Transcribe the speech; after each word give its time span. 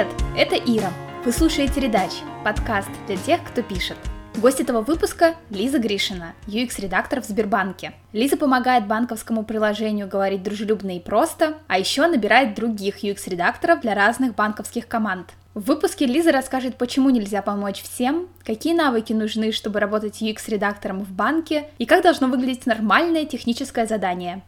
Привет, 0.00 0.22
это 0.34 0.56
Ира. 0.56 0.90
Вы 1.26 1.32
слушаете 1.32 1.78
«Редач»– 1.78 2.10
подкаст 2.44 2.88
для 3.06 3.18
тех, 3.18 3.44
кто 3.44 3.60
пишет. 3.60 3.98
Гость 4.36 4.58
этого 4.58 4.80
выпуска– 4.80 5.34
Лиза 5.50 5.78
Гришина, 5.78 6.32
UX-редактор 6.46 7.20
в 7.20 7.26
Сбербанке. 7.26 7.92
Лиза 8.14 8.38
помогает 8.38 8.86
банковскому 8.86 9.44
приложению 9.44 10.08
говорить 10.08 10.42
дружелюбно 10.42 10.96
и 10.96 11.00
просто, 11.00 11.58
а 11.66 11.78
еще 11.78 12.06
набирает 12.06 12.54
других 12.54 13.04
UX-редакторов 13.04 13.82
для 13.82 13.94
разных 13.94 14.34
банковских 14.34 14.88
команд. 14.88 15.34
В 15.52 15.66
выпуске 15.66 16.06
Лиза 16.06 16.32
расскажет, 16.32 16.78
почему 16.78 17.10
нельзя 17.10 17.42
помочь 17.42 17.82
всем, 17.82 18.28
какие 18.42 18.72
навыки 18.72 19.12
нужны, 19.12 19.52
чтобы 19.52 19.80
работать 19.80 20.22
UX-редактором 20.22 21.00
в 21.00 21.12
банке 21.12 21.68
и 21.76 21.84
как 21.84 22.02
должно 22.02 22.28
выглядеть 22.28 22.64
нормальное 22.64 23.26
техническое 23.26 23.86
задание. 23.86 24.40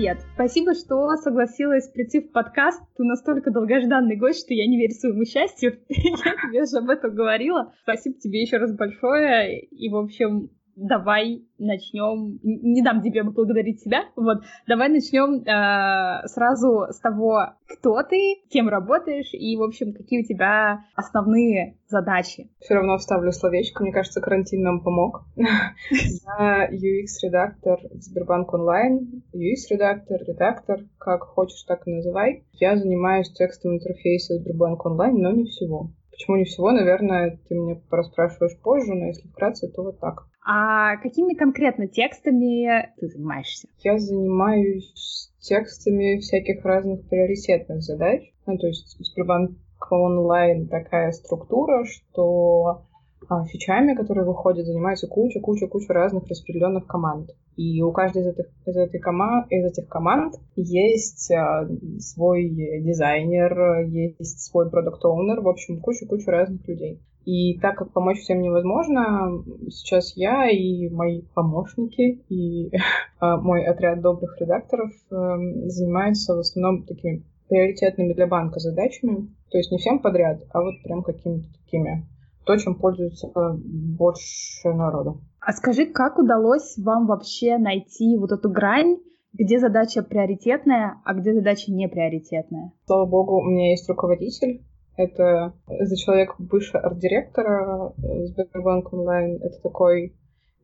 Привет! 0.00 0.24
Спасибо, 0.32 0.72
что 0.72 1.14
согласилась 1.16 1.86
прийти 1.90 2.20
в 2.20 2.32
подкаст. 2.32 2.80
Ты 2.96 3.04
настолько 3.04 3.50
долгожданный 3.50 4.16
гость, 4.16 4.46
что 4.46 4.54
я 4.54 4.66
не 4.66 4.78
верю 4.78 4.94
своему 4.94 5.26
счастью. 5.26 5.78
я 5.88 6.14
тебе 6.14 6.62
уже 6.62 6.78
об 6.78 6.88
этом 6.88 7.14
говорила. 7.14 7.74
Спасибо 7.82 8.18
тебе 8.18 8.40
еще 8.40 8.56
раз 8.56 8.74
большое. 8.74 9.60
И, 9.60 9.90
в 9.90 9.96
общем, 9.96 10.48
давай 10.80 11.44
начнем. 11.58 12.38
Не 12.42 12.82
дам 12.82 13.02
тебе 13.02 13.22
поблагодарить 13.24 13.80
себя. 13.80 14.04
Вот, 14.16 14.38
давай 14.66 14.88
начнем 14.88 15.42
э, 15.42 16.26
сразу 16.26 16.86
с 16.90 16.98
того, 17.00 17.54
кто 17.68 18.02
ты, 18.02 18.36
кем 18.50 18.68
работаешь 18.68 19.32
и, 19.32 19.56
в 19.56 19.62
общем, 19.62 19.92
какие 19.92 20.22
у 20.22 20.24
тебя 20.24 20.80
основные 20.94 21.76
задачи. 21.86 22.50
Все 22.60 22.74
равно 22.74 22.96
вставлю 22.96 23.32
словечко. 23.32 23.82
Мне 23.82 23.92
кажется, 23.92 24.20
карантин 24.20 24.62
нам 24.62 24.80
помог. 24.80 25.24
Я 25.36 26.68
UX-редактор 26.70 27.78
в 27.90 28.00
Сбербанк 28.00 28.52
онлайн. 28.54 29.22
UX-редактор, 29.34 30.20
редактор, 30.26 30.80
как 30.98 31.22
хочешь, 31.24 31.62
так 31.64 31.86
и 31.86 31.90
называй. 31.90 32.44
Я 32.52 32.76
занимаюсь 32.76 33.30
текстом 33.32 33.74
интерфейса 33.74 34.36
Сбербанк 34.36 34.84
онлайн, 34.86 35.16
но 35.18 35.30
не 35.32 35.44
всего. 35.44 35.90
Почему 36.10 36.36
не 36.36 36.44
всего, 36.44 36.70
наверное, 36.70 37.38
ты 37.48 37.54
меня 37.54 37.80
пораспрашиваешь 37.88 38.58
позже, 38.60 38.94
но 38.94 39.06
если 39.06 39.26
вкратце, 39.28 39.68
то 39.68 39.82
вот 39.82 40.00
так. 40.00 40.26
А 40.52 40.96
какими 40.96 41.34
конкретно 41.34 41.86
текстами 41.86 42.92
ты 42.98 43.06
занимаешься? 43.06 43.68
Я 43.84 43.98
занимаюсь 43.98 45.30
текстами 45.38 46.18
всяких 46.18 46.64
разных 46.64 47.08
приоритетных 47.08 47.82
задач. 47.82 48.32
Ну, 48.46 48.58
то 48.58 48.66
есть 48.66 48.96
Сбербанк 48.98 49.52
онлайн 49.92 50.66
такая 50.66 51.12
структура, 51.12 51.84
что 51.84 52.82
а, 53.28 53.44
фичами, 53.44 53.94
которые 53.94 54.26
выходят, 54.26 54.66
занимается 54.66 55.06
куча-куча-куча 55.06 55.92
разных 55.92 56.26
распределенных 56.26 56.88
команд. 56.88 57.30
И 57.54 57.80
у 57.80 57.92
каждой 57.92 58.22
из 58.22 58.26
этих, 58.26 58.46
из, 58.66 58.76
этой 58.76 58.98
кома, 58.98 59.46
из 59.50 59.64
этих 59.64 59.88
команд 59.88 60.34
есть 60.56 61.30
а, 61.30 61.68
свой 62.00 62.48
дизайнер, 62.48 63.86
есть 63.86 64.40
свой 64.40 64.68
продукт-оунер, 64.68 65.42
в 65.42 65.48
общем, 65.48 65.80
куча-куча 65.80 66.28
разных 66.28 66.66
людей. 66.66 67.00
И 67.24 67.58
так 67.58 67.76
как 67.76 67.92
помочь 67.92 68.18
всем 68.18 68.40
невозможно, 68.40 69.44
сейчас 69.68 70.16
я 70.16 70.48
и 70.50 70.88
мои 70.88 71.22
помощники, 71.34 72.22
и 72.28 72.70
а, 73.20 73.36
мой 73.36 73.64
отряд 73.64 74.00
добрых 74.00 74.40
редакторов 74.40 74.90
эм, 75.10 75.68
занимаются 75.68 76.34
в 76.34 76.38
основном 76.38 76.84
такими 76.84 77.24
приоритетными 77.48 78.14
для 78.14 78.26
банка 78.26 78.60
задачами. 78.60 79.28
То 79.50 79.58
есть 79.58 79.70
не 79.70 79.78
всем 79.78 79.98
подряд, 79.98 80.42
а 80.52 80.62
вот 80.62 80.74
прям 80.82 81.02
какими-то 81.02 81.46
такими. 81.64 82.06
То, 82.46 82.56
чем 82.56 82.74
пользуется 82.76 83.28
больше 83.34 84.72
народу. 84.72 85.20
А 85.40 85.52
скажи, 85.52 85.86
как 85.86 86.18
удалось 86.18 86.76
вам 86.78 87.06
вообще 87.06 87.58
найти 87.58 88.16
вот 88.16 88.32
эту 88.32 88.50
грань, 88.50 88.98
где 89.32 89.58
задача 89.58 90.02
приоритетная, 90.02 91.00
а 91.04 91.14
где 91.14 91.34
задача 91.34 91.70
не 91.70 91.88
приоритетная? 91.88 92.72
Слава 92.86 93.06
богу, 93.06 93.38
у 93.38 93.44
меня 93.44 93.70
есть 93.70 93.88
руководитель, 93.88 94.62
это 94.96 95.54
за 95.68 95.96
человек 95.96 96.34
бывшего 96.38 96.80
арт-директора 96.80 97.92
э, 97.96 98.26
Сбербанк 98.26 98.92
онлайн. 98.92 99.36
Это 99.42 99.60
такой, 99.62 100.14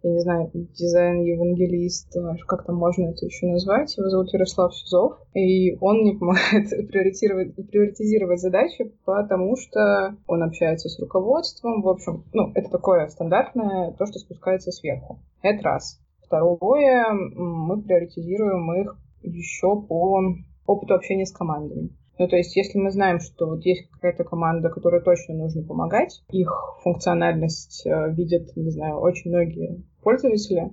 я 0.03 0.11
не 0.11 0.21
знаю, 0.21 0.51
дизайн-евангелист, 0.53 2.17
э, 2.17 2.37
как 2.47 2.67
там 2.67 2.77
можно 2.77 3.09
это 3.09 3.25
еще 3.25 3.47
назвать. 3.47 3.97
Его 3.97 4.09
зовут 4.09 4.33
Ярослав 4.33 4.75
Сюзов. 4.75 5.19
И 5.35 5.77
он 5.81 6.01
мне 6.01 6.19
помогает 6.19 6.69
приоритизировать, 6.89 7.55
приоритизировать 7.71 8.41
задачи, 8.41 8.93
потому 9.05 9.57
что 9.57 10.17
он 10.27 10.43
общается 10.43 10.89
с 10.89 10.99
руководством. 10.99 11.83
В 11.83 11.89
общем, 11.89 12.25
ну, 12.33 12.53
это 12.55 12.71
такое 12.71 13.09
стандартное, 13.09 13.93
то, 13.93 14.07
что 14.07 14.19
спускается 14.19 14.71
сверху. 14.71 15.21
Это 15.43 15.63
раз. 15.63 16.01
Второе, 16.23 17.13
мы 17.13 17.81
приоритизируем 17.83 18.73
их 18.83 18.97
еще 19.23 19.81
по 19.81 20.21
опыту 20.67 20.95
общения 20.95 21.25
с 21.25 21.33
командами. 21.33 21.91
Ну, 22.19 22.29
то 22.29 22.37
есть, 22.37 22.57
если 22.57 22.79
мы 22.79 22.91
знаем, 22.91 23.21
что 23.21 23.47
вот 23.47 23.65
есть 23.65 23.91
какая-то 23.91 24.25
команда, 24.25 24.71
которой 24.71 25.03
точно 25.03 25.35
нужно 25.35 25.63
помогать, 25.63 26.23
их 26.31 26.79
функциональность 26.83 27.87
э, 27.87 28.13
видят, 28.13 28.57
не 28.57 28.71
знаю, 28.71 28.99
очень 28.99 29.31
многие 29.31 29.85
пользователи, 30.03 30.73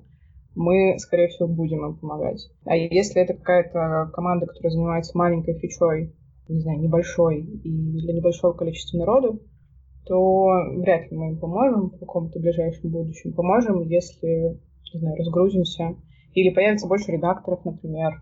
мы, 0.56 0.98
скорее 1.00 1.28
всего, 1.28 1.48
будем 1.48 1.86
им 1.86 1.96
помогать. 1.98 2.50
А 2.66 2.76
если 2.76 3.22
это 3.22 3.34
какая-то 3.34 4.12
команда, 4.14 4.46
которая 4.46 4.72
занимается 4.72 5.18
маленькой 5.18 5.56
фичой, 5.56 6.16
не 6.48 6.60
знаю, 6.60 6.80
небольшой 6.80 7.42
и 7.42 8.02
для 8.02 8.14
небольшого 8.14 8.54
количества 8.54 8.98
народу, 8.98 9.42
то 10.06 10.50
вряд 10.76 11.10
ли 11.10 11.18
мы 11.18 11.32
им 11.32 11.40
поможем 11.40 11.90
в 11.90 12.00
каком-то 12.00 12.40
ближайшем 12.40 12.92
будущем. 12.92 13.34
Поможем, 13.34 13.82
если, 13.82 14.60
не 14.94 15.00
знаю, 15.00 15.16
разгрузимся. 15.18 15.96
Или 16.34 16.54
появится 16.54 16.88
больше 16.88 17.12
редакторов, 17.12 17.64
например, 17.64 18.22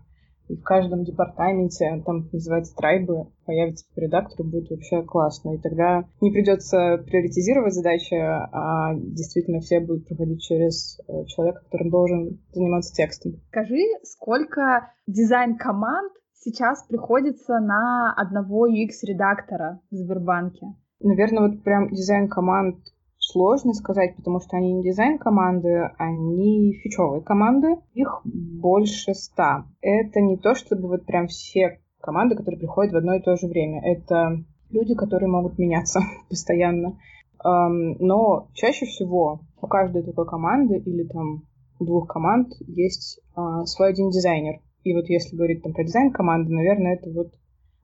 и 0.52 0.56
в 0.56 0.62
каждом 0.62 1.04
департаменте, 1.04 2.02
там 2.04 2.28
называется 2.30 2.74
трайбы, 2.76 3.28
появится 3.46 3.86
по 3.94 4.00
редактору, 4.00 4.44
будет 4.48 4.70
вообще 4.70 5.02
классно. 5.02 5.54
И 5.54 5.58
тогда 5.58 6.04
не 6.20 6.30
придется 6.30 7.02
приоритизировать 7.06 7.72
задачи, 7.72 8.14
а 8.14 8.94
действительно 8.94 9.60
все 9.60 9.80
будут 9.80 10.06
проходить 10.06 10.42
через 10.42 11.00
э, 11.08 11.24
человека, 11.26 11.62
который 11.64 11.90
должен 11.90 12.40
заниматься 12.52 12.92
текстом. 12.94 13.40
Скажи, 13.48 13.80
сколько 14.02 14.92
дизайн-команд 15.06 16.12
сейчас 16.34 16.84
приходится 16.86 17.58
на 17.58 18.12
одного 18.14 18.68
UX-редактора 18.68 19.80
в 19.90 19.94
Сбербанке? 19.94 20.66
Наверное, 21.00 21.48
вот 21.48 21.64
прям 21.64 21.88
дизайн-команд 21.88 22.76
сложно 23.22 23.72
сказать, 23.72 24.16
потому 24.16 24.40
что 24.40 24.56
они 24.56 24.72
не 24.72 24.82
дизайн-команды, 24.82 25.90
они 25.96 26.74
фичевые 26.82 27.22
команды. 27.22 27.76
Их 27.94 28.20
больше 28.24 29.14
ста. 29.14 29.66
Это 29.80 30.20
не 30.20 30.36
то, 30.36 30.54
чтобы 30.54 30.88
вот 30.88 31.06
прям 31.06 31.28
все 31.28 31.80
команды, 32.00 32.34
которые 32.34 32.58
приходят 32.58 32.92
в 32.92 32.96
одно 32.96 33.14
и 33.14 33.22
то 33.22 33.36
же 33.36 33.46
время. 33.46 33.80
Это 33.84 34.44
люди, 34.70 34.94
которые 34.94 35.30
могут 35.30 35.58
меняться 35.58 36.00
постоянно. 36.28 36.98
Но 37.44 38.48
чаще 38.54 38.86
всего 38.86 39.40
у 39.60 39.66
каждой 39.66 40.02
такой 40.02 40.26
команды 40.26 40.78
или 40.78 41.04
там 41.04 41.44
двух 41.80 42.06
команд 42.06 42.52
есть 42.66 43.20
а, 43.34 43.64
свой 43.66 43.90
один 43.90 44.10
дизайнер. 44.10 44.60
И 44.84 44.94
вот 44.94 45.06
если 45.08 45.36
говорить 45.36 45.62
там 45.62 45.72
про 45.72 45.84
дизайн 45.84 46.12
команды, 46.12 46.52
наверное, 46.52 46.94
это 46.94 47.10
вот, 47.10 47.32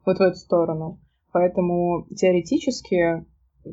вот 0.05 0.19
в 0.19 0.21
эту 0.21 0.37
сторону. 0.37 1.01
Поэтому 1.33 2.07
теоретически 2.15 3.25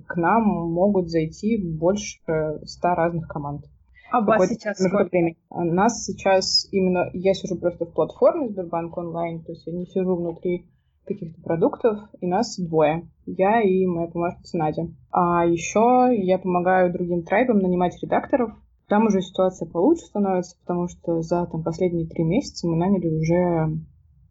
к 0.07 0.16
нам 0.16 0.44
могут 0.72 1.09
зайти 1.09 1.57
больше 1.57 2.19
ста 2.66 2.95
разных 2.95 3.28
команд. 3.28 3.66
А 4.11 4.22
вас 4.22 4.47
сейчас 4.50 4.78
сколько? 4.78 5.09
Времени. 5.09 5.38
У 5.50 5.63
нас 5.63 6.06
сейчас 6.06 6.67
именно... 6.72 7.09
Я 7.13 7.33
сижу 7.33 7.57
просто 7.57 7.85
в 7.85 7.94
платформе 7.94 8.50
Сбербанк 8.50 8.97
онлайн, 8.97 9.44
то 9.44 9.51
есть 9.51 9.66
я 9.66 9.73
не 9.73 9.85
сижу 9.85 10.16
внутри 10.16 10.67
каких-то 11.05 11.41
продуктов, 11.41 12.00
и 12.22 12.28
нас 12.28 12.57
двое. 12.57 13.09
Я 13.25 13.61
и 13.61 13.85
моя 13.85 14.07
помощница 14.07 14.57
Надя. 14.57 14.88
А 15.11 15.45
еще 15.45 16.09
я 16.16 16.38
помогаю 16.38 16.94
другим 16.94 17.23
трайбам 17.23 17.59
нанимать 17.59 18.01
редакторов. 18.01 18.51
Там 18.88 19.07
уже 19.07 19.22
ситуация 19.22 19.67
получше 19.67 20.05
становится, 20.05 20.57
потому 20.59 20.88
что 20.88 21.22
за 21.22 21.46
там, 21.47 21.64
последние 21.64 22.08
три 22.08 22.23
месяца 22.23 22.67
мы 22.67 22.78
наняли 22.78 23.08
уже 23.08 23.78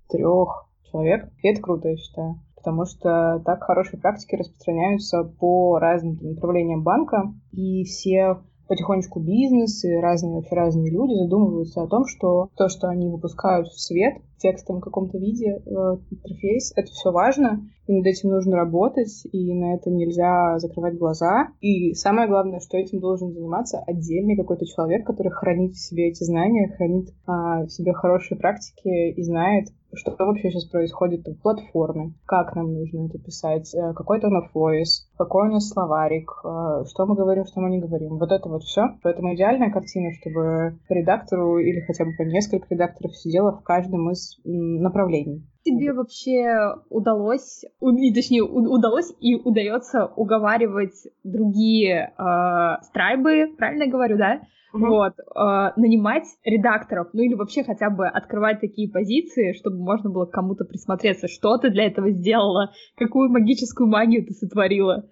трех 0.09 0.69
человек. 0.91 1.31
И 1.43 1.49
это 1.49 1.61
круто, 1.61 1.89
я 1.89 1.97
считаю 1.97 2.41
потому 2.65 2.87
что 2.87 3.43
так 3.45 3.63
хорошие 3.63 4.01
практики 4.01 4.37
распространяются 4.37 5.23
по 5.23 5.79
разным 5.79 6.19
направлениям 6.23 6.83
банка, 6.83 7.35
и 7.53 7.85
все 7.85 8.39
потихонечку 8.67 9.21
бизнес 9.21 9.85
и 9.85 9.95
разные 9.97 10.37
вообще 10.37 10.55
разные 10.55 10.91
люди 10.91 11.13
задумываются 11.13 11.83
о 11.83 11.87
том, 11.87 12.07
что 12.07 12.49
то, 12.57 12.71
что 12.71 12.89
они 12.89 13.11
выпускают 13.11 13.69
в 13.69 13.79
свет 13.79 14.15
в 14.37 14.41
текстовом 14.41 14.81
каком-то 14.81 15.19
виде, 15.19 15.51
э, 15.51 15.97
интерфейс, 16.11 16.73
это 16.75 16.91
все 16.91 17.13
важно, 17.13 17.61
и 17.87 17.93
над 17.93 18.07
этим 18.07 18.31
нужно 18.31 18.57
работать, 18.57 19.27
и 19.31 19.55
на 19.55 19.75
это 19.75 19.91
нельзя 19.91 20.59
закрывать 20.59 20.99
глаза. 20.99 21.49
И 21.61 21.95
самое 21.95 22.29
главное, 22.29 22.61
что 22.61 22.79
этим 22.79 23.01
должен 23.01 23.33
заниматься 23.33 23.83
отдельный 23.87 24.37
какой-то 24.37 24.67
человек, 24.67 25.07
который 25.07 25.31
хранит 25.31 25.73
в 25.73 25.81
себе 25.81 26.09
эти 26.09 26.25
знания, 26.25 26.73
хранит 26.77 27.11
а, 27.27 27.65
в 27.65 27.69
себе 27.69 27.93
хорошие 27.93 28.39
практики 28.39 29.13
и 29.13 29.23
знает, 29.23 29.69
что 29.97 30.15
вообще 30.19 30.51
сейчас 30.51 30.65
происходит 30.65 31.27
в 31.27 31.41
платформе, 31.41 32.15
как 32.27 32.55
нам 32.55 32.73
нужно 32.75 33.07
это 33.07 33.19
писать, 33.19 33.73
э, 33.75 33.93
какой 33.95 34.21
то 34.21 34.29
of 34.29 34.51
voice, 34.55 35.07
какой 35.17 35.49
у 35.49 35.53
нас 35.53 35.69
словарик, 35.69 36.31
э, 36.45 36.85
что 36.87 37.07
мы 37.07 37.15
говорим, 37.15 37.45
что 37.47 37.61
мы 37.61 37.71
не 37.71 37.81
говорим. 37.81 38.19
Вот 38.19 38.33
это 38.33 38.49
вот 38.49 38.65
все. 38.65 38.97
Поэтому 39.03 39.35
идеальная 39.35 39.71
картина, 39.71 40.11
чтобы 40.21 40.79
редактору 40.89 41.59
или 41.59 41.81
хотя 41.81 42.05
бы 42.05 42.13
по 42.17 42.23
несколько 42.23 42.67
редакторов 42.71 43.17
сидело 43.17 43.53
в 43.53 43.63
каждом 43.63 44.11
из 44.11 44.37
направлений. 44.45 45.47
Тебе 45.65 45.95
вообще 45.95 46.75
удалось, 46.91 47.65
и 47.81 48.15
точнее 48.15 48.43
удалось 48.43 49.13
и 49.19 49.35
удается 49.37 50.07
уговаривать 50.07 51.07
другие 51.23 52.13
э, 52.19 52.83
страйбы, 52.83 53.55
правильно 53.57 53.87
говорю, 53.87 54.19
да? 54.19 54.43
Uh-huh. 54.75 54.89
Вот, 54.89 55.15
э, 55.19 55.81
нанимать 55.81 56.25
редакторов, 56.45 57.09
ну 57.15 57.23
или 57.23 57.35
вообще 57.35 57.65
хотя 57.65 57.89
бы 57.89 58.07
открывать 58.07 58.61
такие 58.61 58.91
позиции, 58.91 59.55
чтобы 59.55 59.79
можно 59.79 60.11
было 60.11 60.27
к 60.27 60.33
кому-то 60.33 60.65
присмотреться, 60.65 61.29
что 61.29 61.57
ты 61.57 61.71
для 61.71 61.87
этого 61.87 62.11
сделала, 62.11 62.73
какую 62.97 63.31
магическую 63.31 63.89
магию 63.89 64.27
ты 64.27 64.33
сотворила. 64.33 65.09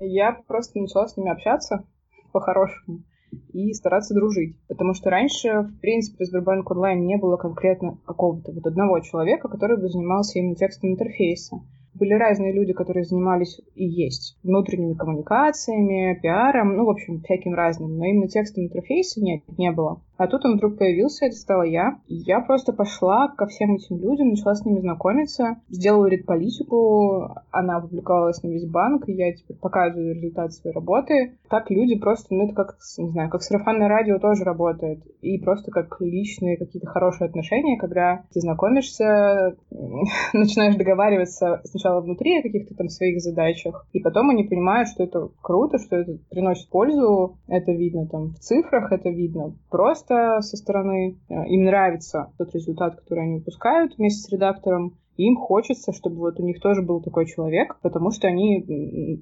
Я 0.00 0.32
просто 0.48 0.80
начала 0.80 1.06
с 1.06 1.16
ними 1.16 1.30
общаться 1.30 1.86
по-хорошему 2.32 3.04
и 3.52 3.72
стараться 3.72 4.14
дружить. 4.14 4.56
Потому 4.68 4.94
что 4.94 5.10
раньше, 5.10 5.62
в 5.62 5.80
принципе, 5.80 6.24
в 6.24 6.26
Сбербанк 6.26 6.70
онлайн 6.70 7.06
не 7.06 7.16
было 7.16 7.36
конкретно 7.36 7.98
какого-то 8.06 8.52
вот 8.52 8.66
одного 8.66 9.00
человека, 9.00 9.48
который 9.48 9.76
бы 9.76 9.88
занимался 9.88 10.38
именно 10.38 10.54
текстом 10.54 10.90
интерфейса 10.90 11.60
были 11.96 12.12
разные 12.12 12.52
люди, 12.52 12.72
которые 12.72 13.04
занимались 13.04 13.60
и 13.74 13.84
есть 13.84 14.38
внутренними 14.42 14.94
коммуникациями, 14.94 16.18
пиаром, 16.20 16.76
ну, 16.76 16.84
в 16.84 16.90
общем, 16.90 17.20
всяким 17.20 17.54
разным, 17.54 17.96
но 17.96 18.04
именно 18.04 18.28
текстом 18.28 18.64
интерфейса 18.64 19.20
нет, 19.20 19.42
не 19.56 19.72
было. 19.72 20.02
А 20.16 20.26
тут 20.28 20.44
он 20.44 20.56
вдруг 20.56 20.78
появился, 20.78 21.26
это 21.26 21.36
стала 21.36 21.62
я. 21.62 21.98
И 22.06 22.14
я 22.14 22.40
просто 22.40 22.72
пошла 22.72 23.28
ко 23.28 23.46
всем 23.46 23.74
этим 23.74 23.98
людям, 23.98 24.30
начала 24.30 24.54
с 24.54 24.64
ними 24.64 24.80
знакомиться, 24.80 25.56
сделала 25.68 26.06
редполитику, 26.06 27.34
она 27.50 27.76
опубликовалась 27.76 28.42
на 28.42 28.48
весь 28.48 28.66
банк, 28.66 29.08
и 29.08 29.12
я 29.12 29.34
теперь 29.34 29.56
показываю 29.58 30.14
результат 30.14 30.52
своей 30.52 30.74
работы. 30.74 31.34
Так 31.48 31.70
люди 31.70 31.98
просто, 31.98 32.34
ну 32.34 32.46
это 32.46 32.54
как, 32.54 32.76
не 32.98 33.10
знаю, 33.10 33.30
как 33.30 33.42
сарафанное 33.42 33.88
радио 33.88 34.18
тоже 34.18 34.44
работает. 34.44 35.00
И 35.20 35.38
просто 35.38 35.70
как 35.70 36.00
личные 36.00 36.56
какие-то 36.56 36.88
хорошие 36.88 37.28
отношения, 37.28 37.78
когда 37.78 38.24
ты 38.32 38.40
знакомишься, 38.40 39.56
начинаешь 40.32 40.76
договариваться 40.76 41.60
сначала 41.64 42.00
внутри 42.00 42.38
о 42.38 42.42
каких-то 42.42 42.74
там 42.74 42.88
своих 42.88 43.20
задачах, 43.20 43.86
и 43.92 44.00
потом 44.00 44.30
они 44.30 44.44
понимают, 44.44 44.88
что 44.88 45.02
это 45.02 45.28
круто, 45.42 45.78
что 45.78 45.96
это 45.96 46.18
приносит 46.30 46.68
пользу, 46.70 47.36
это 47.48 47.72
видно 47.72 48.06
там 48.06 48.30
в 48.30 48.38
цифрах, 48.38 48.92
это 48.92 49.10
видно 49.10 49.54
просто 49.70 50.05
просто 50.06 50.40
со 50.42 50.56
стороны. 50.56 51.18
Э, 51.28 51.46
им 51.46 51.64
нравится 51.64 52.32
тот 52.38 52.54
результат, 52.54 52.96
который 52.96 53.24
они 53.24 53.38
выпускают 53.38 53.96
вместе 53.96 54.22
с 54.22 54.32
редактором 54.32 54.98
им 55.16 55.36
хочется, 55.36 55.92
чтобы 55.92 56.16
вот 56.16 56.38
у 56.38 56.42
них 56.42 56.60
тоже 56.60 56.82
был 56.82 57.00
такой 57.00 57.26
человек, 57.26 57.76
потому 57.82 58.10
что 58.10 58.28
они 58.28 58.62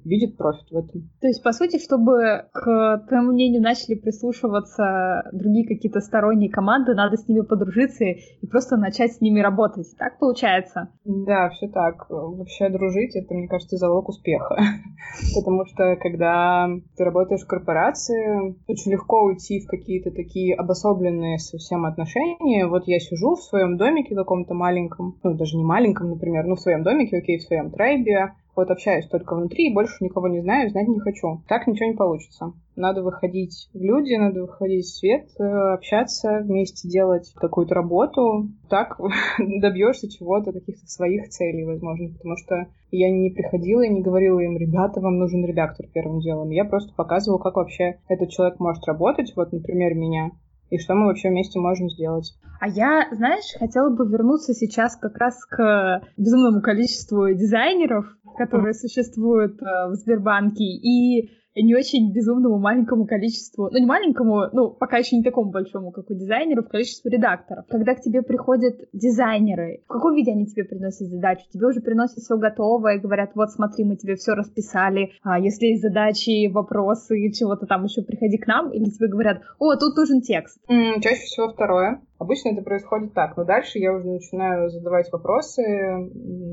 видят 0.03 0.37
профит 0.37 0.69
в 0.69 0.77
этом. 0.77 1.09
То 1.21 1.27
есть, 1.27 1.41
по 1.43 1.51
сути, 1.51 1.81
чтобы 1.81 2.45
к 2.51 3.05
твоему 3.07 3.31
мнению 3.31 3.61
начали 3.61 3.95
прислушиваться 3.95 5.29
другие 5.31 5.67
какие-то 5.67 6.01
сторонние 6.01 6.49
команды, 6.49 6.93
надо 6.93 7.17
с 7.17 7.27
ними 7.27 7.41
подружиться 7.41 8.03
и 8.03 8.47
просто 8.47 8.77
начать 8.77 9.13
с 9.13 9.21
ними 9.21 9.39
работать. 9.39 9.87
Так 9.97 10.19
получается? 10.19 10.89
Да, 11.05 11.49
все 11.49 11.67
так. 11.67 12.09
Вообще 12.09 12.69
дружить— 12.69 13.15
это, 13.15 13.33
мне 13.33 13.47
кажется, 13.47 13.77
залог 13.77 14.09
успеха. 14.09 14.55
Потому 15.35 15.65
что, 15.65 15.95
когда 15.95 16.67
ты 16.97 17.03
работаешь 17.03 17.41
в 17.41 17.47
корпорации, 17.47 18.55
очень 18.67 18.91
легко 18.91 19.23
уйти 19.23 19.61
в 19.61 19.67
какие-то 19.67 20.11
такие 20.11 20.55
обособленные 20.55 21.37
совсем 21.37 21.85
отношения. 21.85 22.67
Вот 22.67 22.83
я 22.87 22.99
сижу 22.99 23.35
в 23.35 23.41
своем 23.41 23.77
домике 23.77 24.15
каком-то 24.15 24.53
маленьком, 24.53 25.19
ну, 25.23 25.35
даже 25.35 25.55
не 25.57 25.63
маленьком, 25.63 25.84
маленьком, 25.85 26.09
например, 26.09 26.45
ну, 26.45 26.55
в 26.55 26.59
своем 26.59 26.83
домике, 26.83 27.17
окей, 27.17 27.37
в 27.37 27.43
своем 27.43 27.69
трайбе, 27.69 28.33
вот 28.55 28.71
общаюсь 28.71 29.07
только 29.07 29.35
внутри 29.35 29.67
и 29.67 29.73
больше 29.73 30.03
никого 30.03 30.29
не 30.29 30.39
знаю, 30.41 30.69
знать 30.69 30.87
не 30.87 30.99
хочу. 30.99 31.41
Так 31.47 31.67
ничего 31.67 31.89
не 31.89 31.95
получится. 31.95 32.53
Надо 32.77 33.03
выходить 33.03 33.69
в 33.73 33.81
люди, 33.81 34.15
надо 34.15 34.43
выходить 34.43 34.85
в 34.85 34.97
свет, 34.97 35.27
э, 35.37 35.43
общаться, 35.43 36.39
вместе 36.41 36.87
делать 36.87 37.33
какую-то 37.35 37.75
работу. 37.75 38.47
Так 38.69 38.97
добьешься 39.39 40.09
чего-то, 40.09 40.53
каких-то 40.53 40.87
своих 40.87 41.29
целей, 41.29 41.65
возможно. 41.65 42.09
Потому 42.13 42.37
что 42.37 42.67
я 42.91 43.11
не 43.11 43.29
приходила 43.29 43.81
и 43.81 43.89
не 43.89 44.01
говорила 44.01 44.39
им, 44.39 44.57
ребята, 44.57 45.01
вам 45.01 45.17
нужен 45.17 45.45
редактор 45.45 45.87
первым 45.93 46.21
делом. 46.21 46.49
Я 46.49 46.63
просто 46.63 46.93
показывала, 46.95 47.39
как 47.39 47.57
вообще 47.57 47.97
этот 48.07 48.29
человек 48.29 48.59
может 48.59 48.85
работать. 48.85 49.33
Вот, 49.35 49.51
например, 49.51 49.95
меня 49.95 50.31
и 50.69 50.77
что 50.77 50.95
мы 50.95 51.07
вообще 51.07 51.29
вместе 51.29 51.59
можем 51.59 51.89
сделать. 51.89 52.33
А 52.59 52.67
я, 52.67 53.07
знаешь, 53.11 53.57
хотела 53.59 53.89
бы 53.89 54.07
вернуться 54.07 54.53
сейчас 54.53 54.95
как 54.95 55.17
раз 55.17 55.45
к 55.45 56.01
безумному 56.17 56.61
количеству 56.61 57.33
дизайнеров, 57.33 58.05
которые 58.37 58.73
существуют 58.73 59.61
э, 59.61 59.89
в 59.89 59.95
Сбербанке, 59.95 60.63
и 60.63 61.31
не 61.61 61.75
очень 61.75 62.11
безумному 62.11 62.57
маленькому 62.59 63.05
количеству, 63.05 63.69
ну 63.71 63.77
не 63.77 63.85
маленькому, 63.85 64.49
ну 64.51 64.71
пока 64.71 64.97
еще 64.97 65.15
не 65.17 65.23
такому 65.23 65.51
большому, 65.51 65.91
как 65.91 66.09
у 66.09 66.13
дизайнеров, 66.13 66.67
количеству 66.67 67.09
редакторов. 67.09 67.65
Когда 67.69 67.95
к 67.95 68.01
тебе 68.01 68.21
приходят 68.21 68.87
дизайнеры, 68.93 69.81
в 69.85 69.93
каком 69.93 70.15
виде 70.15 70.31
они 70.31 70.45
тебе 70.45 70.63
приносят 70.63 71.07
задачу? 71.07 71.43
Тебе 71.51 71.67
уже 71.67 71.81
приносят 71.81 72.19
все 72.19 72.37
готовое, 72.37 72.99
говорят, 72.99 73.31
вот 73.35 73.51
смотри, 73.51 73.83
мы 73.85 73.95
тебе 73.95 74.15
все 74.15 74.33
расписали, 74.33 75.11
а 75.23 75.39
если 75.39 75.67
есть 75.67 75.81
задачи, 75.81 76.47
вопросы, 76.47 77.31
чего-то 77.31 77.65
там 77.65 77.85
еще 77.85 78.01
приходи 78.01 78.37
к 78.37 78.47
нам, 78.47 78.71
или 78.71 78.85
тебе 78.85 79.07
говорят, 79.07 79.41
о, 79.59 79.75
тут 79.75 79.95
нужен 79.95 80.21
текст. 80.21 80.59
Mm, 80.69 81.01
чаще 81.01 81.21
всего 81.21 81.49
второе. 81.49 82.01
Обычно 82.17 82.49
это 82.49 82.61
происходит 82.61 83.13
так, 83.13 83.35
но 83.35 83.43
дальше 83.43 83.77
я 83.77 83.93
уже 83.93 84.07
начинаю 84.07 84.69
задавать 84.69 85.11
вопросы 85.11 85.61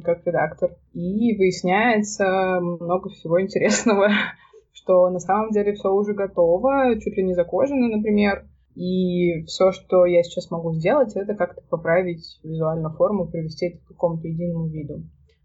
как 0.04 0.26
редактор, 0.26 0.70
и 0.92 1.36
выясняется 1.36 2.58
много 2.60 3.10
всего 3.10 3.40
интересного 3.40 4.08
что 4.72 5.08
на 5.10 5.18
самом 5.18 5.50
деле 5.50 5.74
все 5.74 5.92
уже 5.92 6.14
готово, 6.14 6.98
чуть 7.00 7.16
ли 7.16 7.22
не 7.22 7.34
закожено, 7.34 7.88
например, 7.88 8.46
и 8.74 9.42
все, 9.44 9.70
что 9.72 10.06
я 10.06 10.22
сейчас 10.22 10.50
могу 10.50 10.72
сделать, 10.72 11.14
это 11.14 11.34
как-то 11.34 11.62
поправить 11.68 12.40
визуально 12.42 12.90
форму, 12.90 13.28
привести 13.28 13.66
это 13.66 13.78
к 13.78 13.88
какому-то 13.88 14.26
единому 14.26 14.68
виду. 14.68 15.02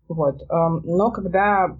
Вот. 0.07 0.41
Но 0.49 1.11
когда 1.11 1.77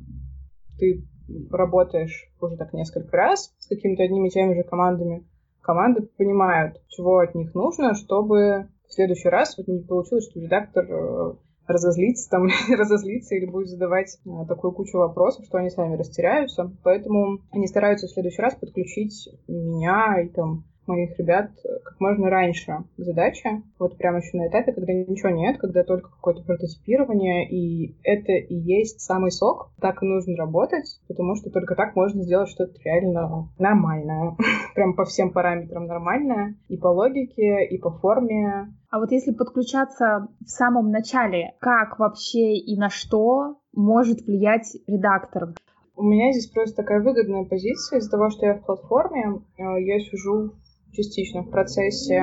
ты 0.78 1.08
работаешь 1.52 2.30
уже 2.42 2.58
так 2.58 2.74
несколько 2.74 3.16
раз 3.16 3.54
с 3.60 3.68
какими-то 3.68 4.04
одними 4.04 4.28
и 4.28 4.32
теми 4.32 4.56
же 4.56 4.64
командами, 4.64 5.26
команды 5.62 6.10
понимают, 6.18 6.82
чего 6.88 7.20
от 7.20 7.36
них 7.36 7.54
нужно, 7.54 7.94
чтобы 7.96 8.68
в 8.88 8.94
следующий 8.94 9.30
раз 9.30 9.58
вот 9.58 9.68
не 9.68 9.80
получилось, 9.82 10.30
что 10.30 10.40
редактор 10.40 10.86
э, 10.90 11.34
разозлиться 11.68 12.30
там, 12.30 12.48
разозлиться 12.69 13.36
или 13.36 13.46
будет 13.46 13.68
задавать 13.68 14.18
а, 14.25 14.46
такую 14.46 14.74
кучу 14.74 14.98
вопросов, 14.98 15.46
что 15.46 15.58
они 15.58 15.69
сами 15.69 15.96
растеряются. 15.96 16.72
Поэтому 16.84 17.40
они 17.52 17.68
стараются 17.68 18.08
в 18.08 18.12
следующий 18.12 18.42
раз 18.42 18.56
подключить 18.56 19.30
меня 19.48 20.22
и 20.22 20.30
там 20.30 20.66
моих 20.88 21.18
ребят 21.19 21.52
как 21.84 22.00
можно 22.00 22.30
раньше 22.30 22.78
к 22.98 23.02
задаче. 23.02 23.62
Вот 23.78 23.98
прямо 23.98 24.20
еще 24.20 24.38
на 24.38 24.48
этапе, 24.48 24.72
когда 24.72 24.94
ничего 24.94 25.30
нет, 25.30 25.58
когда 25.58 25.84
только 25.84 26.10
какое-то 26.10 26.44
прототипирование, 26.44 27.48
и 27.50 27.96
это 28.03 28.32
и 28.32 28.56
есть 28.56 29.01
самый 29.01 29.32
сок. 29.32 29.72
Так 29.80 30.01
и 30.01 30.06
нужно 30.06 30.36
работать, 30.36 31.00
потому 31.08 31.36
что 31.36 31.50
только 31.50 31.75
так 31.75 31.96
можно 31.96 32.24
сделать 32.24 32.50
что-то 32.50 32.74
реально 32.84 33.50
нормальное. 33.60 34.36
Прям 34.75 34.96
по 34.96 35.06
всем 35.06 35.32
параметрам 35.32 35.86
нормальное. 35.86 36.56
И 36.70 36.77
по 36.77 36.88
логике, 36.88 37.65
и 37.65 37.77
по 37.77 37.91
форме. 37.91 38.74
А 38.89 39.00
вот 39.00 39.12
если 39.12 39.34
подключаться 39.34 40.29
в 40.39 40.50
самом 40.50 40.91
начале, 40.91 41.56
как 41.60 42.00
вообще 42.00 42.53
и 42.56 42.77
на 42.77 42.89
что 42.89 43.58
может 43.74 44.22
влиять 44.22 44.77
редактор? 44.88 45.53
У 45.98 46.03
меня 46.03 46.32
здесь 46.32 46.50
просто 46.50 46.77
такая 46.77 47.01
выгодная 47.01 47.44
позиция 47.44 48.00
из-за 48.00 48.12
того, 48.12 48.29
что 48.29 48.46
я 48.46 48.53
в 48.53 48.63
платформе, 48.63 49.41
э, 49.58 49.82
я 49.84 50.00
сижу 50.00 50.53
частично 50.94 51.41
в 51.41 51.50
процессе 51.50 52.15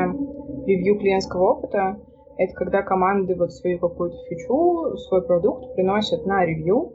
ревью 0.66 0.98
клиентского 0.98 1.52
опыта. 1.52 2.00
Это 2.38 2.54
когда 2.54 2.82
команды 2.82 3.34
вот 3.34 3.52
свою 3.52 3.78
какую-то 3.78 4.16
фичу, 4.28 4.96
свой 5.08 5.22
продукт 5.22 5.74
приносят 5.74 6.24
на 6.24 6.46
ревью 6.46 6.92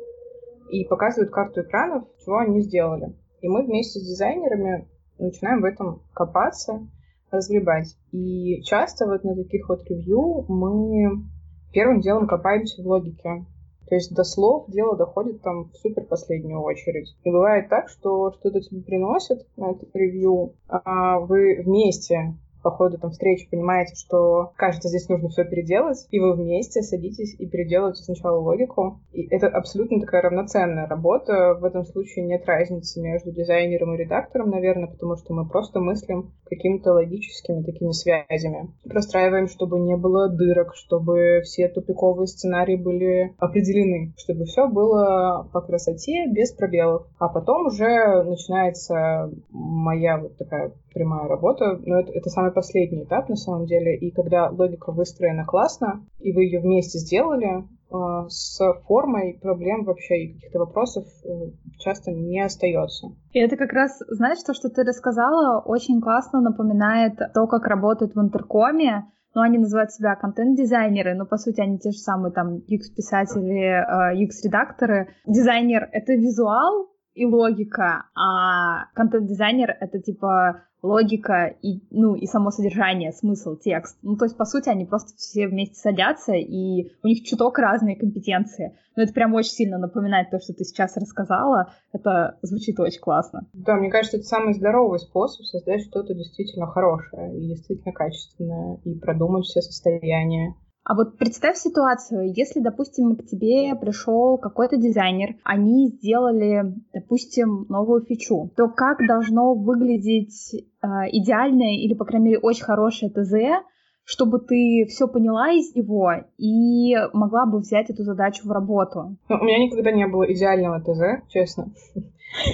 и 0.72 0.84
показывают 0.86 1.32
карту 1.32 1.62
экранов, 1.62 2.06
чего 2.26 2.40
они 2.40 2.62
сделали. 2.62 3.16
И 3.42 3.48
мы 3.48 3.66
вместе 3.66 4.00
с 4.00 4.08
дизайнерами 4.08 4.88
начинаем 5.20 5.62
в 5.62 5.66
этом 5.66 6.02
копаться, 6.14 6.88
разгребать. 7.32 7.96
И 8.12 8.62
часто 8.64 9.06
вот 9.06 9.24
на 9.24 9.36
таких 9.36 9.70
вот 9.70 9.84
ревью 9.90 10.46
мы 10.48 11.24
первым 11.72 12.02
делом 12.02 12.28
копаемся 12.28 12.82
в 12.82 12.88
логике 12.88 13.46
то 13.90 13.96
есть 13.96 14.14
до 14.14 14.24
слов 14.24 14.66
дело 14.68 14.96
доходит 14.96 15.42
там 15.42 15.66
в 15.66 15.76
супер 15.78 16.04
последнюю 16.04 16.62
очередь. 16.62 17.16
И 17.24 17.32
бывает 17.32 17.70
так, 17.70 17.90
что 17.90 18.32
что-то 18.34 18.62
тебе 18.62 18.82
приносят 18.82 19.48
на 19.58 19.72
это 19.72 19.86
ревью, 19.96 20.54
а 20.68 21.20
вы 21.20 21.62
вместе 21.66 22.36
по 22.62 22.72
ходу 22.72 22.98
там 22.98 23.12
встречи 23.12 23.50
понимаете, 23.50 23.96
что 23.96 24.52
кажется, 24.56 24.90
здесь 24.90 25.08
нужно 25.10 25.30
все 25.30 25.44
переделать, 25.44 26.08
и 26.12 26.20
вы 26.20 26.34
вместе 26.34 26.82
садитесь 26.82 27.36
и 27.40 27.48
переделываете 27.48 28.04
сначала 28.04 28.40
логику. 28.40 29.00
И 29.12 29.28
это 29.34 29.48
абсолютно 29.48 30.00
такая 30.00 30.22
равноценная 30.24 30.88
работа. 30.88 31.56
В 31.60 31.66
этом 31.66 31.86
случае 31.86 32.26
нет 32.26 32.46
разницы 32.46 33.02
между 33.02 33.32
дизайнером 33.32 33.94
и 33.96 33.98
редактором, 33.98 34.50
наверное, 34.50 34.88
потому 34.88 35.16
что 35.18 35.34
мы 35.34 35.48
просто 35.48 35.80
мыслим 35.80 36.34
какими-то 36.46 36.94
логическими 36.94 37.64
такими 37.64 37.92
связями. 37.92 38.74
Простраиваем, 38.84 39.48
чтобы 39.48 39.80
не 39.80 39.96
было 39.96 40.30
дырок, 40.30 40.76
чтобы 40.76 41.42
все 41.44 41.68
тупиковые 41.70 42.28
сценарии 42.28 42.76
были 42.76 43.34
определены, 43.38 44.14
чтобы 44.18 44.46
все 44.46 44.68
было 44.68 45.48
по 45.54 45.62
красоте, 45.62 46.28
без 46.28 46.52
пробелов. 46.52 47.08
А 47.20 47.30
потом 47.30 47.68
уже 47.68 48.24
начинается 48.24 49.32
моя 49.50 50.18
вот 50.18 50.38
такая 50.38 50.74
прямая 50.94 51.28
работа, 51.28 51.80
но 51.86 52.00
это, 52.00 52.12
это 52.12 52.30
самый 52.30 52.52
последний 52.52 53.04
этап 53.04 53.30
на 53.30 53.36
самом 53.36 53.66
деле. 53.66 53.96
И 53.98 54.12
когда 54.12 54.50
логика 54.50 54.92
выстроена 54.92 55.46
классно, 55.46 56.06
и 56.20 56.32
вы 56.32 56.44
ее 56.44 56.60
вместе 56.60 57.00
сделали, 57.00 57.64
э, 57.64 58.28
с 58.28 58.60
формой 58.88 59.40
проблем 59.42 59.84
вообще 59.84 60.24
и 60.24 60.34
каких-то 60.34 60.60
вопросов 60.60 61.06
э, 61.24 61.52
часто 61.80 62.12
не 62.12 62.42
остается. 62.42 63.08
И 63.32 63.40
это 63.40 63.58
как 63.58 63.74
раз, 63.74 64.00
знаешь, 64.08 64.40
то, 64.46 64.54
что 64.54 64.70
ты 64.70 64.84
рассказала, 64.84 65.62
очень 65.62 66.02
классно 66.02 66.42
напоминает 66.42 67.18
то, 67.34 67.48
как 67.48 67.66
работают 67.68 68.16
в 68.16 68.22
интеркоме, 68.22 69.06
ну, 69.36 69.42
они 69.42 69.60
называют 69.60 69.92
себя 69.92 70.16
контент-дизайнеры, 70.16 71.14
но, 71.14 71.26
по 71.26 71.38
сути, 71.38 71.62
они 71.62 71.78
те 71.78 71.92
же 71.92 72.00
самые, 72.00 72.32
там, 72.32 72.58
UX-писатели, 72.68 73.86
UX-редакторы. 74.26 74.96
Э, 74.96 75.08
Дизайнер— 75.28 75.88
это 75.92 76.14
визуал, 76.14 76.90
и 77.20 77.26
логика, 77.26 78.06
а 78.16 78.86
контент-дизайнер— 78.94 79.76
это 79.80 80.00
типа 80.00 80.64
логика 80.82 81.56
и, 81.62 81.82
ну, 81.92 82.16
и 82.16 82.26
само 82.26 82.52
содержание, 82.52 83.12
смысл, 83.12 83.56
текст. 83.56 83.98
Ну, 84.02 84.16
то 84.16 84.26
есть, 84.26 84.38
по 84.38 84.46
сути, 84.46 84.70
они 84.70 84.86
просто 84.86 85.16
все 85.18 85.48
вместе 85.48 85.76
садятся, 85.76 86.34
и 86.34 86.92
у 87.04 87.08
них 87.08 87.24
чуток 87.24 87.60
разные 87.60 87.96
компетенции. 87.96 88.78
Но 88.96 89.04
это 89.04 89.14
прям 89.14 89.34
очень 89.34 89.52
сильно 89.52 89.78
напоминает 89.78 90.30
то, 90.30 90.40
что 90.40 90.54
ты 90.54 90.64
сейчас 90.64 90.98
рассказала. 90.98 91.74
Это 91.92 92.38
звучит 92.42 92.80
очень 92.80 93.02
классно. 93.02 93.48
Да, 93.54 93.76
мне 93.76 93.90
кажется, 93.90 94.18
это 94.18 94.26
самый 94.26 94.54
здоровый 94.54 95.00
способ 95.00 95.46
создать 95.46 95.84
что-то 95.84 96.14
действительно 96.14 96.68
хорошее 96.68 97.38
и 97.38 97.48
действительно 97.48 97.94
качественное, 97.94 98.80
и 98.84 98.96
продумать 98.96 99.46
все 99.46 99.62
состояния. 99.62 100.56
А 100.90 100.96
вот 100.96 101.20
представь 101.20 101.56
ситуацию, 101.56 102.34
если, 102.36 102.62
допустим, 102.62 103.16
к 103.16 103.24
тебе 103.24 103.76
пришел 103.76 104.40
какой-то 104.40 104.76
дизайнер, 104.76 105.36
они 105.44 105.90
сделали, 105.90 106.64
допустим, 106.92 107.68
новую 107.70 108.02
фичу, 108.02 108.52
то 108.58 108.70
как 108.70 108.98
должно 109.06 109.54
выглядеть 109.54 110.56
э, 110.56 110.88
идеальное 111.12 111.76
или, 111.76 111.94
по 111.94 112.06
крайней 112.06 112.30
мере, 112.30 112.40
очень 112.40 112.64
хорошее 112.64 113.12
ТЗ, 113.12 113.64
чтобы 114.04 114.40
ты 114.40 114.88
все 114.90 115.08
поняла 115.08 115.52
из 115.52 115.76
него 115.76 116.12
и 116.40 116.96
могла 117.14 117.46
бы 117.46 117.60
взять 117.60 117.92
эту 117.92 118.02
задачу 118.02 118.48
в 118.48 118.52
работу? 118.52 119.16
Ну, 119.30 119.36
у 119.36 119.44
меня 119.44 119.64
никогда 119.64 119.92
не 119.92 120.08
было 120.08 120.24
идеального 120.34 120.82
ТЗ, 120.82 121.24
честно. 121.30 121.72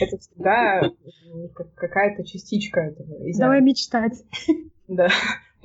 Это 0.01 0.17
всегда 0.17 0.81
какая-то 1.73 2.25
частичка 2.25 2.81
этого. 2.81 3.07
Давай 3.39 3.61
мечтать. 3.61 4.25
Да. 4.89 5.07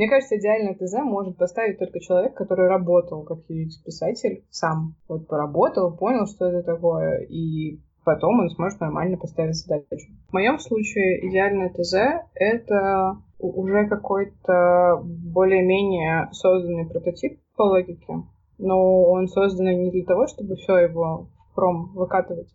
Мне 0.00 0.08
кажется, 0.08 0.38
идеальное 0.38 0.72
ТЗ 0.72 0.94
может 1.02 1.36
поставить 1.36 1.78
только 1.78 2.00
человек, 2.00 2.32
который 2.32 2.68
работал 2.68 3.22
как 3.22 3.40
UX-писатель 3.50 4.46
сам. 4.48 4.94
Вот 5.06 5.28
поработал, 5.28 5.94
понял, 5.94 6.26
что 6.26 6.46
это 6.46 6.62
такое, 6.62 7.18
и 7.24 7.82
потом 8.02 8.40
он 8.40 8.48
сможет 8.48 8.80
нормально 8.80 9.18
поставить 9.18 9.56
задачу. 9.56 10.06
В 10.30 10.32
моем 10.32 10.58
случае 10.58 11.28
идеальное 11.28 11.68
ТЗ— 11.68 11.96
это 12.34 13.18
уже 13.38 13.88
какой-то 13.88 15.02
более-менее 15.04 16.30
созданный 16.32 16.88
прототип 16.88 17.38
по 17.54 17.64
логике, 17.64 18.22
но 18.56 19.02
он 19.02 19.28
созданный 19.28 19.76
не 19.76 19.90
для 19.90 20.06
того, 20.06 20.26
чтобы 20.28 20.56
все 20.56 20.78
его 20.78 21.28
в 21.50 21.54
пром 21.54 21.92
выкатывать, 21.92 22.48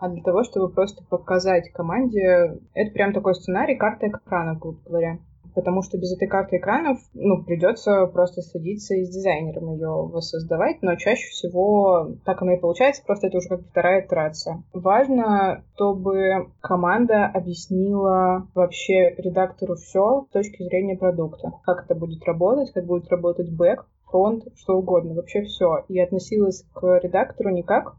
а 0.00 0.08
для 0.08 0.24
того, 0.24 0.42
чтобы 0.42 0.74
просто 0.74 1.04
показать 1.08 1.70
команде. 1.72 2.58
Это 2.74 2.90
прям 2.90 3.12
такой 3.12 3.36
сценарий, 3.36 3.76
карта 3.76 4.08
экрана, 4.08 4.58
грубо 4.58 4.80
говоря 4.84 5.20
потому 5.54 5.82
что 5.82 5.98
без 5.98 6.12
этой 6.14 6.28
карты 6.28 6.56
экранов, 6.56 6.98
ну, 7.14 7.42
придется 7.42 8.06
просто 8.06 8.42
садиться 8.42 8.94
и 8.94 9.04
с 9.04 9.10
дизайнером 9.10 9.72
ее 9.72 9.88
воссоздавать, 9.88 10.82
но 10.82 10.96
чаще 10.96 11.28
всего 11.30 12.10
так 12.24 12.42
оно 12.42 12.52
и 12.52 12.60
получается, 12.60 13.02
просто 13.04 13.28
это 13.28 13.38
уже 13.38 13.48
как 13.48 13.62
вторая 13.62 14.06
итерация. 14.06 14.62
Важно, 14.72 15.64
чтобы 15.74 16.50
команда 16.60 17.26
объяснила 17.26 18.46
вообще 18.54 19.14
редактору 19.16 19.74
все 19.76 20.26
с 20.28 20.32
точки 20.32 20.62
зрения 20.62 20.96
продукта. 20.96 21.52
Как 21.64 21.84
это 21.84 21.94
будет 21.94 22.24
работать, 22.24 22.72
как 22.72 22.86
будет 22.86 23.08
работать 23.10 23.50
бэк, 23.50 23.86
фронт, 24.10 24.44
что 24.56 24.78
угодно, 24.78 25.14
вообще 25.14 25.42
все. 25.42 25.84
И 25.88 25.98
относилась 26.00 26.64
к 26.74 26.98
редактору 26.98 27.50
не 27.50 27.62
как 27.62 27.94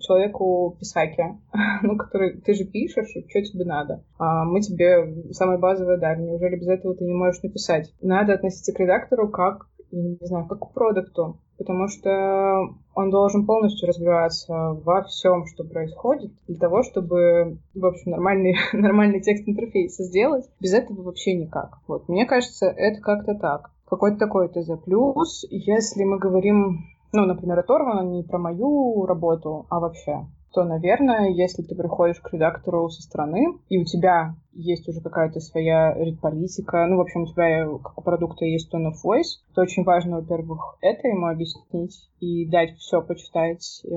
человеку 0.00 0.76
писаке, 0.78 1.38
ну, 1.82 1.96
который 1.96 2.40
ты 2.40 2.54
же 2.54 2.64
пишешь, 2.64 3.10
что 3.10 3.42
тебе 3.42 3.64
надо. 3.64 4.02
А 4.18 4.44
мы 4.44 4.60
тебе 4.60 5.32
самое 5.32 5.58
базовое 5.58 5.98
дали. 5.98 6.22
Неужели 6.22 6.56
без 6.56 6.68
этого 6.68 6.94
ты 6.94 7.04
не 7.04 7.14
можешь 7.14 7.42
написать? 7.42 7.92
Надо 8.00 8.34
относиться 8.34 8.72
к 8.72 8.80
редактору 8.80 9.28
как, 9.28 9.66
не 9.90 10.18
знаю, 10.20 10.46
как 10.46 10.60
к 10.60 10.72
продукту, 10.72 11.40
потому 11.58 11.88
что 11.88 12.74
он 12.94 13.10
должен 13.10 13.46
полностью 13.46 13.88
разбираться 13.88 14.52
во 14.52 15.02
всем, 15.04 15.46
что 15.46 15.64
происходит, 15.64 16.32
для 16.48 16.58
того, 16.58 16.82
чтобы, 16.82 17.58
в 17.74 17.86
общем, 17.86 18.12
нормальный, 18.12 18.56
нормальный 18.72 19.20
текст 19.20 19.48
интерфейса 19.48 20.04
сделать. 20.04 20.44
Без 20.60 20.74
этого 20.74 21.02
вообще 21.02 21.34
никак. 21.34 21.78
Вот, 21.86 22.08
мне 22.08 22.26
кажется, 22.26 22.66
это 22.66 23.00
как-то 23.00 23.34
так. 23.34 23.70
Какой-то 23.88 24.18
такой 24.18 24.48
ТЗ. 24.48 24.70
Плюс, 24.84 25.46
если 25.48 26.02
мы 26.02 26.18
говорим 26.18 26.86
ну, 27.16 27.24
например, 27.24 27.58
оторвано 27.58 28.02
не 28.02 28.22
про 28.22 28.38
мою 28.38 29.06
работу, 29.06 29.66
а 29.70 29.80
вообще, 29.80 30.26
то, 30.52 30.64
наверное, 30.64 31.30
если 31.30 31.62
ты 31.62 31.74
приходишь 31.74 32.20
к 32.20 32.32
редактору 32.32 32.88
со 32.90 33.02
стороны, 33.02 33.58
и 33.68 33.78
у 33.78 33.84
тебя 33.84 34.36
есть 34.56 34.88
уже 34.88 35.00
какая-то 35.00 35.40
своя 35.40 35.94
редполитика, 35.94 36.86
ну, 36.86 36.96
в 36.96 37.00
общем, 37.00 37.22
у 37.22 37.26
тебя 37.26 37.66
как 37.82 37.98
у 37.98 38.02
продукта 38.02 38.44
есть 38.44 38.72
tone 38.72 38.88
of 38.88 38.94
voice, 39.04 39.42
то 39.54 39.62
очень 39.62 39.84
важно, 39.84 40.20
во-первых, 40.20 40.78
это 40.80 41.08
ему 41.08 41.26
объяснить 41.26 42.08
и 42.20 42.48
дать 42.48 42.76
все 42.78 43.02
почитать 43.02 43.82
э, 43.84 43.88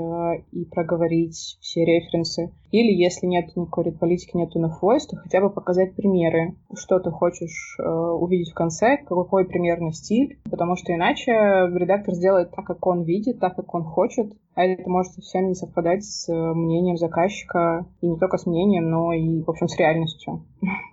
и 0.52 0.66
проговорить 0.66 1.58
все 1.62 1.86
референсы. 1.86 2.52
Или 2.72 2.94
если 2.94 3.26
нет 3.26 3.56
никакой 3.56 3.86
редполитики, 3.86 4.36
нет 4.36 4.56
tone 4.56 4.70
of 4.70 4.82
voice, 4.82 5.08
то 5.10 5.18
хотя 5.18 5.42
бы 5.42 5.50
показать 5.50 5.96
примеры, 5.96 6.56
что 6.76 7.00
ты 7.00 7.10
хочешь 7.12 7.78
э, 7.80 7.84
увидеть 7.84 8.52
в 8.52 8.56
конце, 8.56 8.98
какой 8.98 9.46
примерный 9.46 9.94
стиль, 9.94 10.40
потому 10.50 10.76
что 10.76 10.94
иначе 10.94 11.32
редактор 11.32 12.14
сделает 12.14 12.52
так, 12.52 12.66
как 12.66 12.86
он 12.86 13.04
видит, 13.04 13.40
так, 13.40 13.56
как 13.56 13.74
он 13.74 13.84
хочет, 13.84 14.34
а 14.56 14.66
это 14.66 14.90
может 14.90 15.14
совсем 15.14 15.48
не 15.48 15.56
совпадать 15.56 16.04
с 16.04 16.28
мнением 16.30 16.98
заказчика, 16.98 17.86
и 18.02 18.08
не 18.08 18.18
только 18.18 18.38
с 18.38 18.46
мнением, 18.46 18.90
но 18.90 19.14
и, 19.14 19.42
в 19.42 19.50
общем, 19.50 19.68
с 19.68 19.78
реальностью. 19.78 20.44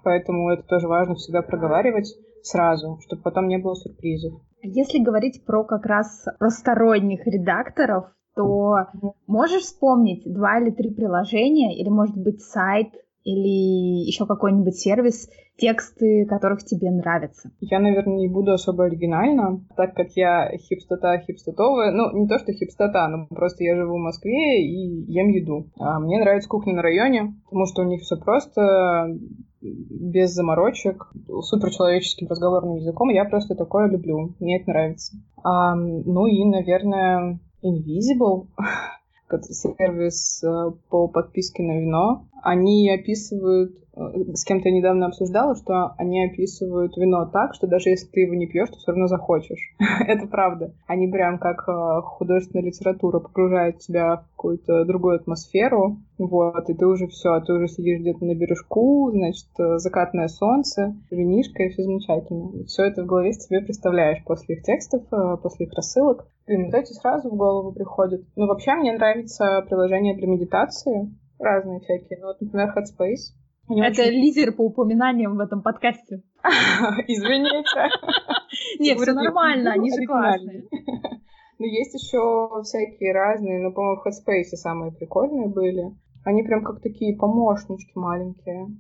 Поэтому 0.05 0.51
это 0.51 0.63
тоже 0.63 0.89
важно 0.89 1.15
всегда 1.15 1.43
проговаривать 1.43 2.15
сразу, 2.43 2.99
чтобы 3.05 3.23
потом 3.23 3.49
не 3.49 3.59
было 3.59 3.75
сюрпризов. 3.75 4.41
Если 4.63 5.03
говорить 5.03 5.45
про 5.45 5.65
как 5.65 5.87
раз 5.87 6.25
про 6.39 6.51
сторонних 6.51 7.27
редакторов, 7.27 8.07
то 8.35 8.87
можешь 9.27 9.63
вспомнить 9.63 10.23
два 10.33 10.61
или 10.61 10.71
три 10.71 10.95
приложения, 10.95 11.77
или, 11.77 11.89
может 11.89 12.17
быть, 12.17 12.43
сайт, 12.43 12.89
или 13.27 14.07
еще 14.07 14.25
какой-нибудь 14.25 14.77
сервис, 14.77 15.29
тексты 15.59 16.27
которых 16.27 16.65
тебе 16.65 16.93
нравятся? 16.93 17.51
Я, 17.61 17.81
наверное, 17.81 18.19
не 18.19 18.29
буду 18.29 18.53
особо 18.53 18.85
оригинально, 18.85 19.65
так 19.77 19.95
как 19.95 20.13
я 20.15 20.57
хипстота 20.57 21.19
хипстотовая. 21.19 21.91
Ну, 21.91 22.17
не 22.17 22.29
то, 22.29 22.39
что 22.39 22.53
хипстота, 22.53 23.09
но 23.09 23.27
просто 23.27 23.65
я 23.65 23.75
живу 23.75 23.97
в 23.97 24.01
Москве 24.01 24.63
и 24.63 25.13
ем 25.13 25.29
еду. 25.31 25.67
А 25.77 25.99
мне 25.99 26.21
нравится 26.21 26.49
кухня 26.49 26.75
на 26.75 26.83
районе, 26.83 27.35
потому 27.47 27.67
что 27.67 27.83
у 27.83 27.87
них 27.87 28.03
все 28.03 28.17
просто 28.17 29.19
без 29.61 30.31
заморочек, 30.31 31.11
супер 31.41 31.71
человеческим 31.71 32.29
разговорным 32.29 32.77
языком. 32.77 33.09
Я 33.09 33.25
просто 33.25 33.57
такое 33.57 33.89
люблю. 33.89 34.37
Мне 34.39 34.61
это 34.61 34.71
нравится. 34.71 35.17
А, 35.43 35.75
ну 35.75 36.27
и, 36.27 36.45
наверное, 36.45 37.41
Invisible. 37.65 38.47
сервис 39.49 40.43
э, 40.43 40.71
по 40.89 41.09
подписке 41.09 41.63
на 41.63 41.81
вино. 41.81 42.27
Они 42.43 42.89
описывают, 42.91 43.77
э, 43.97 44.35
с 44.35 44.45
кем-то 44.45 44.71
недавно 44.71 45.07
обсуждала, 45.07 45.57
что 45.57 45.95
они 45.99 46.25
описывают 46.25 46.97
вино 46.97 47.29
так, 47.33 47.55
что 47.55 47.67
даже 47.67 47.91
если 47.91 48.07
ты 48.07 48.21
его 48.21 48.35
не 48.35 48.47
пьешь, 48.47 48.69
ты 48.69 48.77
все 48.77 48.93
равно 48.93 49.09
захочешь. 49.09 49.75
Это 50.07 50.27
правда. 50.27 50.73
Они 50.87 51.09
прям 51.09 51.39
как 51.39 51.69
э, 51.69 52.01
художественная 52.03 52.65
литература 52.65 53.21
погружают 53.21 53.79
тебя 53.79 54.17
в 54.17 54.37
какую-то 54.37 54.85
другую 54.85 55.17
атмосферу, 55.17 55.99
вот, 56.19 56.71
и 56.71 56.75
ты 56.75 56.87
уже 56.87 57.09
все, 57.09 57.41
ты 57.41 57.53
уже 57.53 57.69
сидишь 57.69 58.01
где-то 58.01 58.25
на 58.25 58.35
бережку, 58.35 59.11
значит, 59.13 59.49
закатное 59.77 60.29
солнце, 60.29 60.95
винишка, 61.11 61.65
и 61.65 61.69
все 61.69 61.83
замечательно. 61.83 62.65
Все 62.65 62.85
это 62.85 63.03
в 63.03 63.07
голове 63.07 63.33
себе 63.33 63.61
представляешь 63.61 64.25
после 64.25 64.57
их 64.57 64.63
текстов, 64.63 65.03
после 65.43 65.67
их 65.67 65.75
рассылок. 65.75 66.27
Блин, 66.47 66.67
вот 66.67 66.75
эти 66.75 66.93
сразу 66.93 67.29
в 67.29 67.37
голову 67.37 67.73
приходят. 67.73 68.23
Ну, 68.37 68.47
вообще, 68.47 68.75
мне 68.75 68.93
нравится 68.93 69.65
приложение 69.69 70.17
для 70.17 70.29
медитации. 70.29 71.13
Разные 71.39 71.81
всякие. 71.81 72.21
Ну, 72.21 72.29
вот, 72.29 72.41
например, 72.41 72.69
Headspace. 72.69 73.35
Это 73.69 74.03
очень... 74.03 74.13
лидер 74.13 74.53
по 74.55 74.67
упоминаниям 74.67 75.37
в 75.37 75.41
этом 75.41 75.63
подкасте. 75.63 76.23
Извините. 77.09 77.91
Нет, 78.79 78.99
все 78.99 79.13
нормально, 79.13 79.73
они 79.73 79.91
же 79.91 80.07
классные. 80.07 80.65
Ну, 81.59 81.65
есть 81.65 81.95
еще 81.95 82.51
всякие 82.65 83.15
разные, 83.15 83.63
но, 83.63 83.73
по-моему, 83.73 84.03
в 84.03 84.07
Headspace 84.07 84.57
самые 84.57 84.93
прикольные 84.93 85.49
были. 85.49 85.85
Они 86.23 86.43
прям 86.43 86.63
как 86.63 86.83
такие 86.83 87.17
помощнички 87.17 87.93
маленькие. 87.95 88.77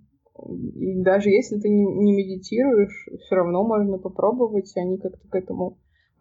И 0.74 1.02
даже 1.02 1.30
если 1.30 1.58
ты 1.58 1.70
не 1.70 2.12
медитируешь, 2.12 3.08
все 3.24 3.34
равно 3.34 3.66
можно 3.66 3.96
попробовать, 3.96 4.76
и 4.76 4.80
они 4.80 4.98
как-то 4.98 5.26
к 5.26 5.34
этому 5.34 5.78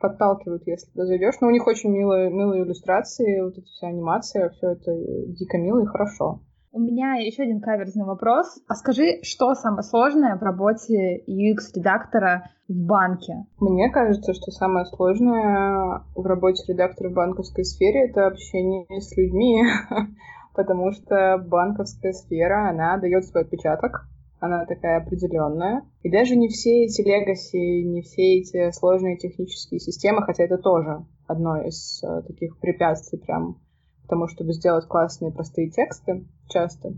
подталкивают, 0.09 0.63
если 0.65 0.87
ты 0.91 1.05
зайдешь. 1.05 1.35
Но 1.41 1.47
у 1.47 1.51
них 1.51 1.65
очень 1.67 1.91
милые, 1.91 2.29
милые 2.31 2.63
иллюстрации, 2.63 3.41
вот 3.41 3.57
эта 3.57 3.65
вся 3.67 3.87
анимация, 3.87 4.49
все 4.49 4.71
это 4.71 4.91
дико 5.27 5.57
мило 5.57 5.81
и 5.81 5.85
хорошо. 5.85 6.41
У 6.71 6.79
меня 6.79 7.13
еще 7.13 7.43
один 7.43 7.61
каверзный 7.61 8.05
вопрос. 8.05 8.59
А 8.67 8.75
скажи, 8.75 9.19
что 9.23 9.55
самое 9.55 9.83
сложное 9.83 10.35
в 10.35 10.43
работе 10.43 11.23
UX-редактора 11.25 12.49
в 12.67 12.73
банке? 12.73 13.45
Мне 13.61 13.89
кажется, 13.89 14.33
что 14.33 14.51
самое 14.51 14.85
сложное 14.85 16.03
в 16.15 16.25
работе 16.25 16.73
редактора 16.73 17.09
в 17.09 17.13
банковской 17.13 17.63
сфере— 17.63 18.09
это 18.09 18.27
общение 18.27 18.85
с 18.99 19.15
людьми, 19.15 19.63
потому 20.53 20.91
что 20.91 21.37
банковская 21.47 22.11
сфера, 22.11 22.69
она 22.69 22.97
дает 22.97 23.23
свой 23.23 23.43
отпечаток, 23.43 24.09
она 24.39 24.65
такая 24.65 25.01
определенная. 25.01 25.83
И 26.03 26.11
даже 26.11 26.35
не 26.35 26.49
все 26.49 26.85
эти 26.85 27.01
легаси, 27.01 27.83
не 27.83 28.01
все 28.01 28.39
эти 28.39 28.71
сложные 28.71 29.17
технические 29.17 29.79
системы, 29.79 30.23
хотя 30.23 30.43
это 30.43 30.57
тоже 30.57 31.05
одно 31.27 31.61
из 31.61 32.03
э, 32.03 32.21
таких 32.27 32.59
препятствий 32.59 33.19
прям 33.19 33.55
к 34.03 34.07
тому, 34.07 34.27
чтобы 34.27 34.53
сделать 34.53 34.85
классные 34.87 35.31
простые 35.31 35.69
тексты 35.71 36.27
часто. 36.47 36.93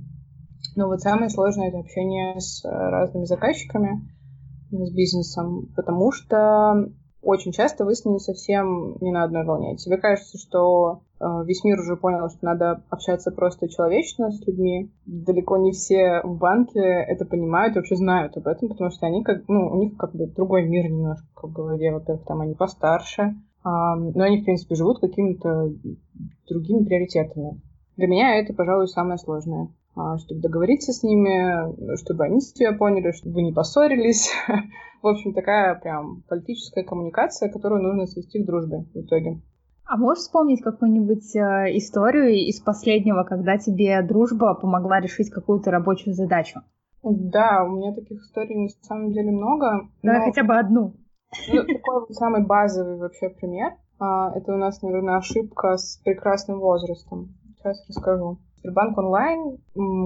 Но 0.76 0.88
вот 0.88 1.02
самое 1.02 1.30
сложное— 1.30 1.68
это 1.70 1.80
общение 1.80 2.40
с 2.40 2.64
э, 2.66 2.70
разными 2.70 3.26
заказчиками, 3.26 4.02
с 4.72 4.94
бизнесом, 4.94 5.72
потому 5.76 6.12
что 6.12 6.92
очень 7.22 7.52
часто 7.52 7.86
вы 7.86 7.96
с 7.96 8.06
ними 8.06 8.18
совсем 8.18 8.98
не 9.00 9.12
на 9.12 9.24
одной 9.24 9.46
волне. 9.46 9.78
Тебе 9.78 9.98
кажется, 9.98 10.38
что 10.38 11.04
весь 11.20 11.64
мир 11.64 11.80
уже 11.80 11.96
понял, 11.96 12.30
что 12.30 12.40
надо 12.42 12.84
общаться 12.90 13.32
просто 13.32 13.68
человечно 13.68 14.32
с 14.32 14.46
людьми. 14.46 14.92
Далеко 15.06 15.58
не 15.58 15.72
все 15.72 16.22
в 16.24 16.38
банке 16.38 16.80
это 16.80 17.26
понимают 17.26 17.76
и 17.76 17.80
вообще 17.80 17.96
знают 17.96 18.38
об 18.38 18.48
этом, 18.48 18.70
потому 18.70 18.90
что 18.92 19.06
они 19.08 19.24
как, 19.24 19.48
ну, 19.48 19.68
у 19.68 19.76
них 19.76 19.98
как 19.98 20.14
бы 20.14 20.28
другой 20.28 20.68
мир 20.68 20.90
немножко 20.90 21.48
в 21.48 21.52
голове. 21.52 21.92
Во-первых, 21.92 22.26
там 22.26 22.42
они 22.42 22.54
постарше, 22.54 23.36
но 23.64 24.24
они, 24.24 24.42
в 24.42 24.46
принципе, 24.46 24.76
живут 24.76 25.00
какими-то 25.00 25.74
другими 26.48 26.86
приоритетами. 26.86 27.62
Для 27.98 28.08
меня 28.08 28.40
это, 28.40 28.54
пожалуй, 28.54 28.88
самое 28.88 29.18
сложное. 29.18 29.70
А, 29.98 30.20
чтобы 30.20 30.42
договориться 30.42 30.94
с 30.94 31.02
ними, 31.02 31.96
чтобы 31.98 32.26
они 32.26 32.40
тебя 32.40 32.72
поняли, 32.74 33.12
чтобы 33.12 33.36
вы 33.36 33.42
не 33.42 33.52
поссорились. 33.52 34.30
В 35.02 35.08
общем, 35.08 35.34
такая 35.34 35.74
прям 35.76 36.22
политическая 36.30 36.84
коммуникация, 36.84 37.50
которую 37.50 37.82
нужно 37.82 38.06
свести 38.06 38.44
к 38.44 38.46
дружбе 38.46 38.86
в 38.94 38.98
итоге. 38.98 39.42
А 39.88 39.96
можешь 39.96 40.24
вспомнить 40.24 40.62
какую-нибудь 40.62 41.34
э, 41.36 41.78
историю 41.78 42.36
из 42.36 42.60
последнего, 42.60 43.24
когда 43.24 43.58
тебе 43.58 44.02
дружба 44.02 44.54
помогла 44.54 45.00
решить 45.00 45.30
какую-то 45.30 45.72
рабочую 45.72 46.14
задачу? 46.14 46.62
Да, 47.04 47.64
у 47.64 47.78
меня 47.78 47.94
таких 47.94 48.22
историй 48.22 48.64
на 48.64 48.70
самом 48.82 49.14
деле 49.14 49.32
много. 49.32 49.88
Давай 50.04 50.20
но... 50.20 50.26
хотя 50.26 50.44
бы 50.44 50.58
одну. 50.58 50.94
Ну, 51.54 51.62
такой 51.62 52.02
вот 52.02 52.12
самый 52.12 52.46
базовый 52.46 52.98
вообще 52.98 53.30
пример. 53.30 53.74
А, 54.00 54.32
это 54.36 54.54
у 54.54 54.58
нас, 54.58 54.82
наверное, 54.82 55.18
ошибка 55.18 55.78
с 55.78 56.02
прекрасным 56.04 56.60
возрастом. 56.60 57.36
Сейчас 57.56 57.82
расскажу. 57.88 58.40
Сбербанк 58.58 58.98
онлайн 58.98 59.58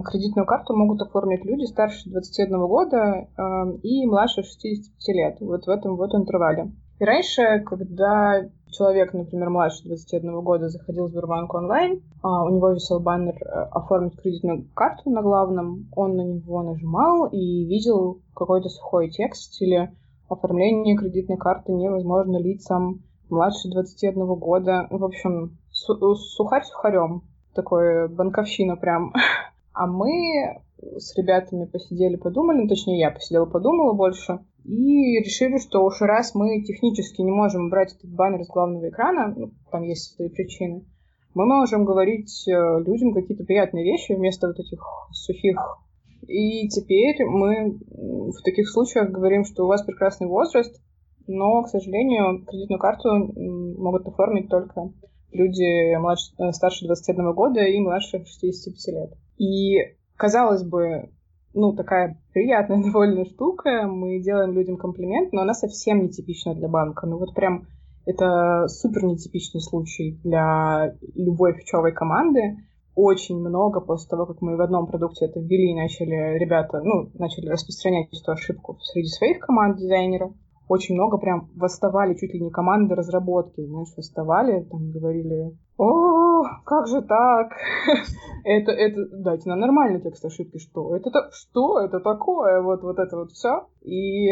кредитную 0.04 0.46
карту 0.46 0.76
могут 0.76 1.02
оформить 1.02 1.44
люди 1.44 1.66
старше 1.66 2.10
21 2.10 2.60
года 2.68 2.98
э, 2.98 3.78
и 3.82 4.06
младше 4.06 4.44
65 4.44 5.16
лет. 5.16 5.38
Вот 5.40 5.66
в 5.66 5.70
этом 5.70 5.96
вот 5.96 6.14
интервале. 6.14 6.72
И 7.02 7.04
раньше, 7.04 7.64
когда 7.66 8.48
человек, 8.70 9.14
например, 9.14 9.50
младше 9.50 9.84
21 9.86 10.42
года 10.42 10.70
заходил 10.70 11.08
в 11.08 11.10
Сбербанк 11.10 11.52
онлайн, 11.52 12.04
а 12.22 12.46
у 12.46 12.50
него 12.50 12.70
висел 12.70 13.00
баннер 13.00 13.34
э, 13.42 13.70
«Оформить 13.72 14.22
кредитную 14.22 14.68
карту» 14.76 15.10
на 15.10 15.24
главном, 15.24 15.90
он 15.96 16.16
на 16.16 16.22
него 16.22 16.62
нажимал 16.62 17.26
и 17.26 17.66
видел 17.66 18.22
какой-то 18.36 18.70
сухой 18.70 19.10
текст 19.10 19.60
или 19.64 19.92
оформление 20.30 20.96
кредитной 20.96 21.38
карты 21.38 21.72
невозможно 21.72 22.38
лицам 22.38 23.02
младше 23.32 23.72
21 23.72 24.36
года. 24.36 24.86
В 24.92 25.04
общем, 25.04 25.58
су- 25.72 26.14
сухарь 26.14 26.64
сухарем. 26.66 27.24
Такое 27.56 28.10
банковщина 28.10 28.76
прям. 28.76 29.12
А 29.74 29.88
мы 29.88 30.62
с 30.98 31.18
ребятами 31.18 31.66
посидели, 31.66 32.16
подумали, 32.16 32.62
ну, 32.62 32.68
точнее, 32.68 33.00
я 33.00 33.12
посидела, 33.12 33.46
подумала 33.46 33.94
больше, 33.94 34.40
и 34.64 35.20
решили, 35.20 35.58
что 35.58 35.84
уж 35.84 36.02
раз 36.02 36.36
мы 36.36 36.62
технически 36.64 37.22
не 37.22 37.32
можем 37.32 37.70
брать 37.70 37.94
этот 37.94 38.12
баннер 38.12 38.44
с 38.44 38.50
главного 38.50 38.90
экрана, 38.90 39.34
ну, 39.36 39.52
там 39.72 39.84
есть 39.84 40.16
свои 40.16 40.30
причины, 40.30 40.86
мы 41.34 41.46
можем 41.46 41.86
говорить 41.86 42.48
э, 42.48 42.52
людям 42.86 43.14
какие-то 43.14 43.44
приятные 43.46 43.86
вещи 43.86 44.14
вместо 44.14 44.48
вот 44.48 44.60
этих 44.60 44.82
сухих 45.12 45.58
и 46.28 46.68
теперь 46.70 47.24
мы 47.26 47.80
в 47.90 48.42
таких 48.44 48.70
случаях 48.70 49.10
говорим, 49.10 49.44
что 49.44 49.64
у 49.64 49.68
вас 49.68 49.84
прекрасный 49.84 50.28
возраст, 50.28 50.82
но, 51.28 51.64
к 51.64 51.70
сожалению, 51.70 52.46
кредитную 52.46 52.80
карту 52.80 53.10
могут 53.78 54.08
оформить 54.08 54.50
только 54.50 54.92
люди 55.32 55.96
младше, 55.96 56.34
э, 56.40 56.52
старше 56.52 56.86
21 56.86 57.34
года 57.34 57.62
и 57.62 57.80
младше 57.80 58.24
65 58.26 58.94
лет. 58.94 59.14
И, 59.38 59.78
казалось 60.22 60.64
бы, 60.64 61.10
ну, 61.56 61.74
такая 61.74 62.22
приятная 62.32 62.84
довольно 62.84 63.26
штука, 63.26 63.88
мы 63.88 64.20
делаем 64.20 64.54
людям 64.54 64.78
комплимент, 64.78 65.34
но 65.34 65.42
она 65.42 65.56
совсем 65.56 66.04
нетипична 66.04 66.54
для 66.54 66.68
банка. 66.68 67.08
Ну, 67.08 67.18
вот 67.18 67.34
прям 67.34 67.66
это 68.06 68.68
супер 68.68 69.04
нетипичный 69.04 69.62
случай 69.62 70.20
для 70.24 70.94
любой 71.16 71.54
фичевой 71.54 71.92
команды, 71.92 72.58
очень 72.94 73.40
много 73.40 73.80
после 73.82 74.10
того, 74.10 74.28
как 74.28 74.42
мы 74.42 74.58
в 74.58 74.62
одном 74.62 74.86
продукте 74.86 75.26
это 75.26 75.40
ввели 75.40 75.72
и 75.72 75.76
начали 75.76 76.38
ребята, 76.38 76.82
ну, 76.84 77.10
начали 77.16 77.48
распространять 77.48 78.10
эту 78.14 78.32
ошибку 78.32 78.78
среди 78.82 79.08
своих 79.08 79.40
команд 79.40 79.78
дизайнеров, 79.78 80.34
очень 80.72 80.96
много 80.96 81.18
прям 81.18 81.50
восставали, 81.56 82.14
чуть 82.14 82.34
ли 82.34 82.40
не 82.40 82.50
команды 82.50 82.96
разработки, 82.96 83.66
знаешь, 83.66 83.94
восставали, 83.98 84.64
там 84.64 84.92
говорили, 84.92 85.58
о, 85.78 86.44
как 86.66 86.88
же 86.88 87.02
так? 87.02 87.52
это, 88.46 88.72
это, 88.72 89.06
дайте 89.12 89.50
нам 89.50 89.60
нормальный 89.60 90.00
текст 90.00 90.24
ошибки, 90.24 90.60
что? 90.60 90.96
Это, 90.96 91.30
что 91.34 91.82
это 91.82 92.00
такое? 92.00 92.62
Вот, 92.62 92.84
вот 92.84 93.00
это 93.00 93.18
вот 93.18 93.32
все. 93.32 93.68
И 93.82 94.30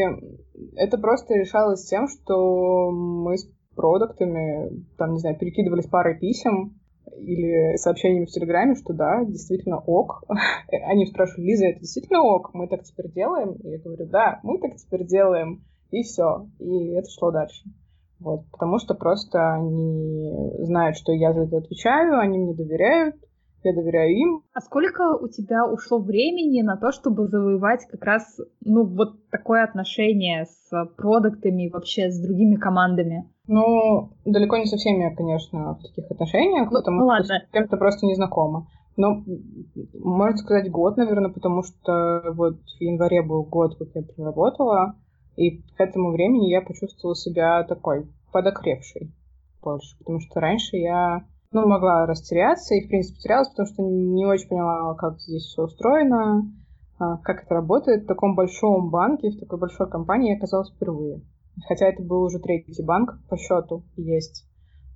это 0.77 0.97
просто 0.97 1.33
решалось 1.33 1.85
тем, 1.85 2.07
что 2.07 2.89
мы 2.89 3.37
с 3.37 3.45
продуктами, 3.75 4.85
там, 4.97 5.11
не 5.11 5.19
знаю, 5.19 5.37
перекидывались 5.37 5.87
парой 5.87 6.17
писем, 6.17 6.79
или 7.17 7.75
сообщениями 7.75 8.25
в 8.25 8.29
Телеграме, 8.29 8.75
что 8.75 8.93
да, 8.93 9.25
действительно 9.25 9.77
ок. 9.79 10.23
Они 10.87 11.05
спрашивают, 11.05 11.45
Лиза, 11.45 11.65
это 11.65 11.81
действительно 11.81 12.21
ок? 12.21 12.53
Мы 12.53 12.67
так 12.69 12.83
теперь 12.83 13.11
делаем? 13.11 13.53
И 13.53 13.71
я 13.71 13.79
говорю, 13.79 14.05
да, 14.05 14.39
мы 14.43 14.57
так 14.59 14.75
теперь 14.77 15.05
делаем. 15.05 15.65
И 15.91 16.03
все. 16.03 16.47
И 16.59 16.89
это 16.93 17.09
шло 17.09 17.31
дальше. 17.31 17.63
Вот. 18.19 18.41
Потому 18.51 18.79
что 18.79 18.95
просто 18.95 19.53
они 19.53 20.51
знают, 20.65 20.97
что 20.97 21.11
я 21.13 21.33
за 21.33 21.41
это 21.41 21.57
отвечаю, 21.57 22.19
они 22.19 22.37
мне 22.37 22.53
доверяют, 22.53 23.15
я 23.63 23.73
доверяю 23.73 24.15
им. 24.15 24.43
А 24.53 24.61
сколько 24.61 25.17
у 25.17 25.27
тебя 25.27 25.65
ушло 25.65 25.99
времени 25.99 26.61
на 26.61 26.77
то, 26.77 26.91
чтобы 26.91 27.27
завоевать 27.27 27.85
как 27.89 28.03
раз, 28.03 28.39
ну, 28.61 28.85
вот 28.85 29.29
такое 29.29 29.63
отношение 29.63 30.45
с 30.45 30.85
продуктами 30.97 31.67
и 31.67 31.69
вообще 31.69 32.09
с 32.09 32.19
другими 32.19 32.55
командами? 32.55 33.29
Ну, 33.47 34.11
далеко 34.25 34.57
не 34.57 34.65
со 34.65 34.77
всеми 34.77 35.13
конечно, 35.15 35.75
в 35.75 35.81
таких 35.81 36.11
отношениях, 36.11 36.69
ну, 36.71 36.77
потому 36.79 37.05
ну, 37.05 37.23
что 37.23 37.33
с 37.33 37.51
кем-то 37.51 37.77
просто 37.77 38.05
не 38.05 38.15
знакома. 38.15 38.67
Но, 38.95 39.23
можно 39.93 40.37
сказать, 40.37 40.69
год, 40.69 40.97
наверное, 40.97 41.31
потому 41.31 41.63
что 41.63 42.21
вот 42.33 42.57
в 42.57 42.81
январе 42.81 43.21
был 43.21 43.43
год, 43.43 43.77
как 43.77 43.87
я 43.95 44.03
проработала, 44.03 44.95
и 45.39 45.61
к 45.61 45.79
этому 45.79 46.11
времени 46.11 46.49
я 46.49 46.61
почувствовала 46.61 47.15
себя 47.15 47.63
такой 47.63 48.11
подокрепшей 48.33 49.13
больше, 49.61 49.97
потому 49.99 50.19
что 50.19 50.41
раньше 50.41 50.75
я 50.75 51.25
ну, 51.51 51.65
могла 51.65 52.05
растеряться 52.05 52.75
и, 52.75 52.85
в 52.85 52.89
принципе, 52.89 53.21
терялась, 53.21 53.47
потому 53.47 53.67
что 53.67 53.81
не 53.83 54.25
очень 54.25 54.49
поняла, 54.49 54.93
как 54.95 55.17
здесь 55.19 55.43
все 55.43 55.63
устроено, 55.63 56.43
а, 56.99 57.17
как 57.17 57.43
это 57.43 57.55
работает. 57.55 58.03
В 58.03 58.07
таком 58.07 58.35
большом 58.35 58.89
банке, 58.89 59.29
в 59.29 59.39
такой 59.39 59.59
большой 59.59 59.89
компании 59.89 60.31
я 60.31 60.37
оказалась 60.37 60.71
впервые. 60.71 61.21
Хотя 61.67 61.87
это 61.87 62.03
был 62.03 62.21
уже 62.23 62.39
третий 62.39 62.83
банк 62.83 63.17
по 63.29 63.37
счету 63.37 63.83
есть, 63.95 64.45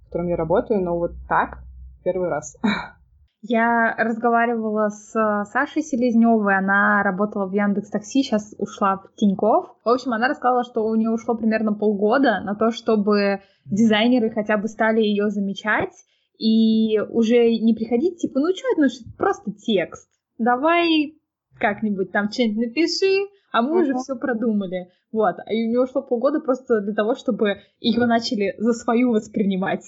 в 0.01 0.05
котором 0.05 0.27
я 0.27 0.35
работаю, 0.35 0.81
но 0.81 0.97
вот 0.97 1.13
так 1.29 1.63
первый 2.03 2.27
раз. 2.27 2.57
Я 3.45 3.93
разговаривала 3.97 4.87
с 4.87 5.11
Сашей 5.51 5.81
Селезневой, 5.81 6.55
она 6.55 7.03
работала 7.03 7.45
в 7.45 7.51
Яндекс 7.51 7.89
Такси, 7.89 8.23
сейчас 8.23 8.55
ушла 8.57 9.03
в 9.03 9.13
Тиньков. 9.15 9.75
В 9.83 9.89
общем, 9.89 10.13
она 10.13 10.29
рассказала, 10.29 10.63
что 10.63 10.85
у 10.85 10.95
нее 10.95 11.09
ушло 11.09 11.35
примерно 11.35 11.73
полгода 11.73 12.39
на 12.39 12.55
то, 12.55 12.71
чтобы 12.71 13.41
дизайнеры 13.65 14.29
хотя 14.29 14.55
бы 14.55 14.69
стали 14.69 15.01
ее 15.01 15.29
замечать 15.29 15.91
и 16.37 16.97
уже 17.09 17.57
не 17.57 17.73
приходить, 17.73 18.19
типа, 18.19 18.39
ну 18.39 18.47
что 18.55 18.65
это, 18.71 18.81
ну 18.81 19.11
просто 19.17 19.51
текст, 19.51 20.09
давай 20.37 21.17
как-нибудь 21.59 22.13
там 22.13 22.31
что-нибудь 22.31 22.67
напиши, 22.67 23.27
а 23.51 23.61
мы 23.61 23.79
uh-huh. 23.79 23.83
уже 23.83 23.95
все 23.95 24.15
продумали. 24.15 24.89
Вот. 25.11 25.35
И 25.49 25.65
у 25.65 25.67
нее 25.67 25.81
ушло 25.81 26.01
полгода 26.01 26.39
просто 26.39 26.79
для 26.79 26.93
того, 26.93 27.13
чтобы 27.15 27.57
ее 27.81 28.05
начали 28.05 28.55
за 28.57 28.71
свою 28.71 29.11
воспринимать. 29.11 29.83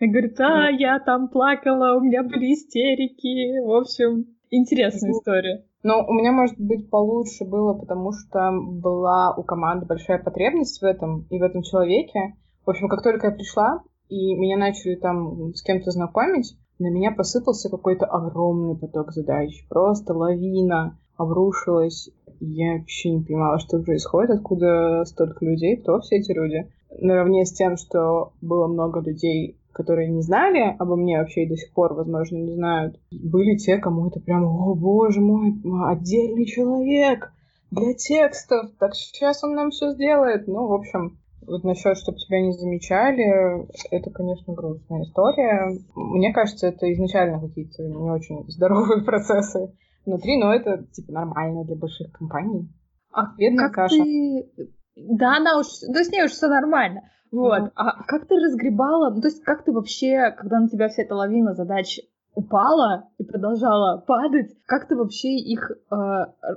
Она 0.00 0.10
говорит, 0.10 0.40
а, 0.40 0.70
я 0.70 0.98
там 0.98 1.28
плакала, 1.28 1.96
у 1.96 2.00
меня 2.00 2.22
были 2.22 2.52
истерики. 2.54 3.60
В 3.64 3.72
общем, 3.72 4.26
интересная 4.50 5.12
история. 5.12 5.64
Ну, 5.82 6.04
у 6.06 6.12
меня, 6.14 6.32
может 6.32 6.58
быть, 6.58 6.88
получше 6.88 7.44
было, 7.44 7.74
потому 7.74 8.12
что 8.12 8.50
была 8.52 9.34
у 9.36 9.42
команды 9.42 9.86
большая 9.86 10.18
потребность 10.18 10.80
в 10.80 10.84
этом 10.84 11.26
и 11.30 11.38
в 11.38 11.42
этом 11.42 11.62
человеке. 11.62 12.34
В 12.64 12.70
общем, 12.70 12.88
как 12.88 13.02
только 13.02 13.28
я 13.28 13.32
пришла, 13.34 13.82
и 14.08 14.34
меня 14.34 14.56
начали 14.56 14.94
там 14.94 15.54
с 15.54 15.62
кем-то 15.62 15.90
знакомить, 15.90 16.56
на 16.78 16.90
меня 16.90 17.12
посыпался 17.12 17.70
какой-то 17.70 18.06
огромный 18.06 18.76
поток 18.76 19.12
задач, 19.12 19.66
просто 19.68 20.14
лавина 20.14 20.98
обрушилась. 21.16 22.10
Я 22.40 22.78
вообще 22.78 23.10
не 23.10 23.24
понимала, 23.24 23.58
что 23.58 23.78
происходит, 23.80 24.30
откуда 24.30 25.04
столько 25.04 25.44
людей, 25.44 25.76
кто 25.76 26.00
все 26.00 26.16
эти 26.16 26.32
люди. 26.32 26.68
Наравне 26.98 27.44
с 27.44 27.52
тем, 27.52 27.76
что 27.76 28.32
было 28.40 28.66
много 28.66 29.00
людей, 29.00 29.58
которые 29.74 30.08
не 30.08 30.22
знали 30.22 30.76
обо 30.78 30.96
мне 30.96 31.18
вообще 31.18 31.44
и 31.44 31.48
до 31.48 31.56
сих 31.56 31.72
пор, 31.72 31.94
возможно, 31.94 32.36
не 32.36 32.54
знают, 32.54 32.98
были 33.10 33.56
те, 33.56 33.78
кому 33.78 34.08
это 34.08 34.20
прям, 34.20 34.44
о 34.44 34.74
боже 34.74 35.20
мой, 35.20 35.54
отдельный 35.90 36.46
человек 36.46 37.32
для 37.70 37.94
текстов, 37.94 38.70
так 38.78 38.94
сейчас 38.94 39.42
он 39.42 39.54
нам 39.54 39.70
все 39.70 39.90
сделает. 39.92 40.46
Ну, 40.46 40.68
в 40.68 40.72
общем, 40.72 41.18
вот 41.46 41.64
насчет, 41.64 41.98
чтобы 41.98 42.18
тебя 42.18 42.40
не 42.40 42.52
замечали, 42.52 43.66
это, 43.90 44.10
конечно, 44.10 44.54
грустная 44.54 45.02
история. 45.02 45.78
Мне 45.94 46.32
кажется, 46.32 46.68
это 46.68 46.90
изначально 46.92 47.40
какие-то 47.40 47.82
не 47.82 48.10
очень 48.10 48.48
здоровые 48.48 49.02
процессы 49.04 49.74
внутри, 50.06 50.38
но 50.38 50.54
это, 50.54 50.84
типа, 50.92 51.12
нормально 51.12 51.64
для 51.64 51.76
больших 51.76 52.12
компаний. 52.12 52.70
А 53.12 53.34
Бедная 53.36 53.66
как 53.66 53.74
Каша. 53.74 53.96
ты... 53.96 54.48
Да, 54.96 55.36
она 55.36 55.58
уж... 55.58 55.66
Да 55.88 56.04
с 56.04 56.10
ней 56.10 56.24
уж 56.24 56.30
все 56.30 56.48
нормально. 56.48 57.02
Вот. 57.34 57.62
Mm-hmm. 57.62 57.72
А 57.74 58.04
как 58.04 58.26
ты 58.26 58.36
разгребала... 58.36 59.10
Ну, 59.10 59.20
то 59.20 59.28
есть 59.28 59.42
как 59.42 59.64
ты 59.64 59.72
вообще, 59.72 60.30
когда 60.38 60.60
на 60.60 60.68
тебя 60.68 60.88
вся 60.88 61.02
эта 61.02 61.14
лавина 61.14 61.54
задач 61.54 61.98
упала 62.34 63.08
и 63.18 63.24
продолжала 63.24 63.98
падать, 64.06 64.52
как 64.66 64.86
ты 64.86 64.96
вообще 64.96 65.36
их 65.36 65.70
э, 65.70 65.94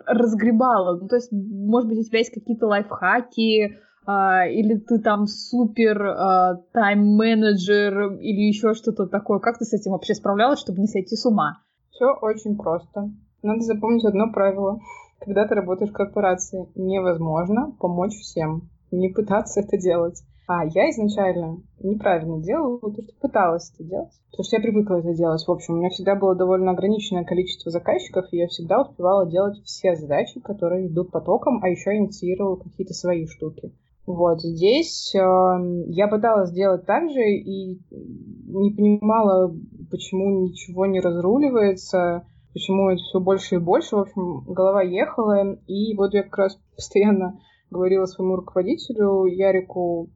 разгребала? 0.05 0.99
Ну, 0.99 1.07
то 1.07 1.15
есть, 1.15 1.31
может 1.31 1.89
быть, 1.89 1.99
у 1.99 2.03
тебя 2.03 2.19
есть 2.19 2.33
какие-то 2.33 2.67
лайфхаки, 2.67 3.77
Uh, 4.09 4.47
или 4.49 4.77
ты 4.77 4.99
там 4.99 5.27
супер 5.27 6.01
uh, 6.01 6.55
тайм-менеджер 6.71 8.13
или 8.21 8.47
еще 8.47 8.73
что-то 8.73 9.05
такое. 9.05 9.39
Как 9.39 9.57
ты 9.57 9.65
с 9.65 9.73
этим 9.73 9.91
вообще 9.91 10.15
справлялась, 10.15 10.61
чтобы 10.61 10.79
не 10.79 10.87
сойти 10.87 11.17
с 11.17 11.25
ума? 11.25 11.57
Все 11.91 12.05
очень 12.21 12.55
просто. 12.55 13.11
Надо 13.43 13.59
запомнить 13.63 14.05
одно 14.05 14.31
правило. 14.31 14.79
Когда 15.19 15.45
ты 15.45 15.55
работаешь 15.55 15.91
в 15.91 15.93
корпорации, 15.93 16.69
невозможно 16.75 17.75
помочь 17.81 18.13
всем. 18.13 18.69
Не 18.91 19.09
пытаться 19.09 19.59
это 19.59 19.77
делать. 19.77 20.23
А 20.47 20.63
я 20.65 20.89
изначально 20.91 21.61
неправильно 21.79 22.41
делала 22.41 22.79
то, 22.79 22.93
что 22.93 23.13
пыталась 23.19 23.69
это 23.73 23.83
делать. 23.83 24.13
Потому 24.31 24.45
что 24.45 24.55
я 24.55 24.61
привыкла 24.61 24.95
это 24.99 25.13
делать. 25.13 25.43
В 25.45 25.51
общем, 25.51 25.73
у 25.73 25.77
меня 25.77 25.89
всегда 25.89 26.15
было 26.15 26.35
довольно 26.35 26.71
ограниченное 26.71 27.25
количество 27.25 27.69
заказчиков, 27.69 28.27
и 28.31 28.37
я 28.37 28.47
всегда 28.47 28.81
успевала 28.81 29.29
делать 29.29 29.61
все 29.65 29.95
задачи, 29.95 30.39
которые 30.39 30.87
идут 30.87 31.11
потоком, 31.11 31.61
а 31.61 31.67
еще 31.67 31.97
инициировала 31.97 32.55
какие-то 32.55 32.93
свои 32.93 33.27
штуки. 33.27 33.73
Вот 34.05 34.39
здесь 34.39 35.13
э, 35.13 35.19
я 35.19 36.07
пыталась 36.07 36.51
сделать 36.51 36.85
так 36.85 37.09
же 37.11 37.19
и 37.19 37.81
не 37.91 38.71
понимала, 38.71 39.53
почему 39.91 40.47
ничего 40.47 40.85
не 40.85 41.01
разруливается, 41.01 42.25
почему 42.53 42.89
это 42.89 43.01
все 43.03 43.19
больше 43.19 43.55
и 43.55 43.59
больше. 43.59 43.97
В 43.97 43.99
общем, 43.99 44.45
голова 44.45 44.81
ехала, 44.81 45.57
и 45.67 45.93
вот 45.97 46.13
я 46.13 46.23
как 46.23 46.37
раз 46.37 46.59
постоянно 46.73 47.37
говорила 47.69 48.05
своему 48.05 48.37
руководителю 48.37 49.25
Ярику, 49.25 50.09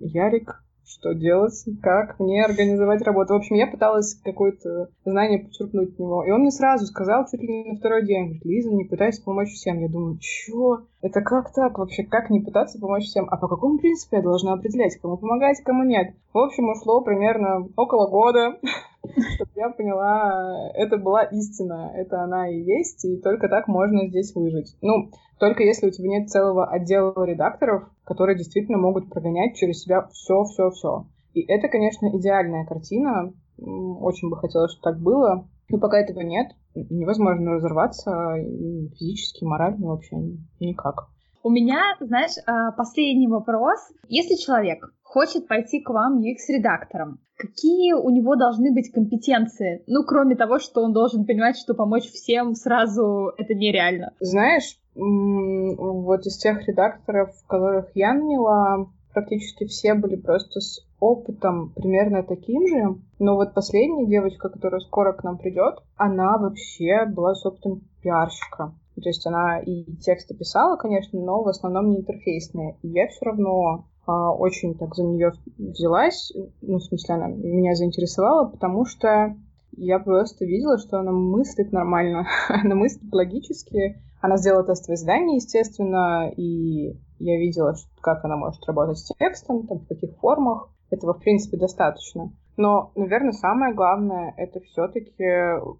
Ярик, 0.00 0.62
что 0.84 1.14
делать, 1.14 1.64
как 1.82 2.18
мне 2.18 2.44
организовать 2.44 3.02
работу. 3.02 3.32
В 3.32 3.36
общем, 3.36 3.56
я 3.56 3.66
пыталась 3.66 4.14
какое-то 4.22 4.88
знание 5.04 5.38
подчеркнуть 5.38 5.94
от 5.94 5.98
него. 5.98 6.24
И 6.24 6.30
он 6.30 6.40
мне 6.40 6.50
сразу 6.50 6.86
сказал, 6.86 7.26
чуть 7.30 7.40
ли 7.40 7.64
не 7.64 7.72
на 7.72 7.78
второй 7.78 8.04
день, 8.04 8.24
говорит, 8.24 8.44
Лиза, 8.44 8.70
не 8.70 8.84
пытайся 8.84 9.22
помочь 9.22 9.50
всем. 9.50 9.80
Я 9.80 9.88
думаю, 9.88 10.18
чё? 10.20 10.82
Это 11.00 11.22
как 11.22 11.52
так 11.52 11.78
вообще? 11.78 12.04
Как 12.04 12.30
не 12.30 12.40
пытаться 12.40 12.78
помочь 12.78 13.04
всем? 13.04 13.26
А 13.30 13.36
по 13.36 13.48
какому 13.48 13.78
принципу 13.78 14.16
я 14.16 14.22
должна 14.22 14.52
определять, 14.52 14.96
кому 15.00 15.16
помогать, 15.16 15.62
кому 15.64 15.84
нет? 15.84 16.14
В 16.32 16.38
общем, 16.38 16.68
ушло 16.68 17.00
примерно 17.00 17.68
около 17.76 18.08
года, 18.08 18.58
чтобы 19.34 19.50
я 19.56 19.70
поняла, 19.70 20.70
это 20.74 20.96
была 20.96 21.24
истина, 21.24 21.92
это 21.94 22.22
она 22.22 22.48
и 22.48 22.60
есть, 22.60 23.04
и 23.04 23.20
только 23.20 23.48
так 23.48 23.68
можно 23.68 24.08
здесь 24.08 24.34
выжить. 24.34 24.76
Ну, 24.80 25.10
только 25.38 25.62
если 25.62 25.88
у 25.88 25.90
тебя 25.90 26.08
нет 26.08 26.30
целого 26.30 26.66
отдела 26.66 27.24
редакторов, 27.24 27.88
которые 28.04 28.38
действительно 28.38 28.78
могут 28.78 29.10
прогонять 29.10 29.56
через 29.56 29.82
себя 29.82 30.06
все-все-все. 30.12 31.06
И 31.34 31.40
это, 31.42 31.68
конечно, 31.68 32.08
идеальная 32.16 32.66
картина. 32.66 33.32
Очень 33.58 34.30
бы 34.30 34.36
хотелось, 34.36 34.72
чтобы 34.72 34.82
так 34.94 35.02
было. 35.02 35.48
Но 35.68 35.78
пока 35.78 35.98
этого 35.98 36.20
нет, 36.20 36.48
невозможно 36.74 37.52
разорваться 37.52 38.36
физически, 38.98 39.44
морально 39.44 39.88
вообще 39.88 40.16
никак. 40.60 41.08
У 41.44 41.50
меня, 41.50 41.96
знаешь, 41.98 42.36
а, 42.46 42.70
последний 42.72 43.26
вопрос. 43.26 43.80
Если 44.08 44.36
человек 44.36 44.84
хочет 45.12 45.46
пойти 45.46 45.80
к 45.80 45.90
вам 45.90 46.20
UX-редактором, 46.20 47.18
какие 47.36 47.92
у 47.92 48.08
него 48.08 48.34
должны 48.34 48.72
быть 48.72 48.90
компетенции? 48.90 49.82
Ну, 49.86 50.04
кроме 50.04 50.36
того, 50.36 50.58
что 50.58 50.80
он 50.82 50.94
должен 50.94 51.26
понимать, 51.26 51.58
что 51.58 51.74
помочь 51.74 52.04
всем 52.04 52.54
сразу 52.54 53.30
это 53.36 53.54
нереально. 53.54 54.14
Знаешь, 54.20 54.78
вот 54.94 56.20
из 56.24 56.38
тех 56.38 56.66
редакторов, 56.66 57.30
которых 57.46 57.90
я 57.94 58.14
наняла, 58.14 58.86
практически 59.12 59.66
все 59.66 59.92
были 59.92 60.16
просто 60.16 60.60
с 60.60 60.80
опытом 60.98 61.74
примерно 61.74 62.22
таким 62.22 62.66
же. 62.66 62.98
Но 63.18 63.34
вот 63.34 63.52
последняя 63.52 64.06
девочка, 64.06 64.48
которая 64.48 64.80
скоро 64.80 65.12
к 65.12 65.24
нам 65.24 65.36
придет, 65.36 65.74
она 65.96 66.38
вообще 66.38 67.04
была 67.04 67.34
с 67.34 67.44
опытом 67.44 67.82
пиарщика. 68.02 68.74
То 68.94 69.08
есть 69.08 69.26
она 69.26 69.60
и 69.60 69.84
тексты 69.96 70.34
писала, 70.34 70.76
конечно, 70.76 71.20
но 71.20 71.42
в 71.42 71.48
основном 71.48 71.90
не 71.90 71.98
интерфейсные. 71.98 72.78
И 72.82 72.88
я 72.88 73.08
все 73.08 73.26
равно 73.26 73.86
очень 74.06 74.74
так 74.74 74.94
за 74.94 75.04
нее 75.04 75.32
взялась. 75.58 76.32
Ну, 76.60 76.78
в 76.78 76.82
смысле, 76.82 77.14
она 77.14 77.28
меня 77.28 77.74
заинтересовала, 77.74 78.48
потому 78.48 78.84
что 78.84 79.36
я 79.76 79.98
просто 79.98 80.44
видела, 80.44 80.78
что 80.78 80.98
она 80.98 81.12
мыслит 81.12 81.72
нормально. 81.72 82.26
она 82.48 82.74
мыслит 82.74 83.12
логически. 83.12 84.00
Она 84.20 84.36
сделала 84.36 84.64
тестовое 84.64 84.96
задание, 84.96 85.36
естественно, 85.36 86.30
и 86.36 86.96
я 87.18 87.38
видела, 87.38 87.74
как 88.00 88.24
она 88.24 88.36
может 88.36 88.64
работать 88.66 88.98
с 88.98 89.12
текстом, 89.18 89.66
там, 89.66 89.80
в 89.80 89.88
каких 89.88 90.16
формах. 90.18 90.68
Этого, 90.90 91.14
в 91.14 91.20
принципе, 91.20 91.56
достаточно. 91.56 92.32
Но, 92.56 92.92
наверное, 92.94 93.32
самое 93.32 93.74
главное— 93.74 94.34
это 94.36 94.60
все-таки 94.60 95.24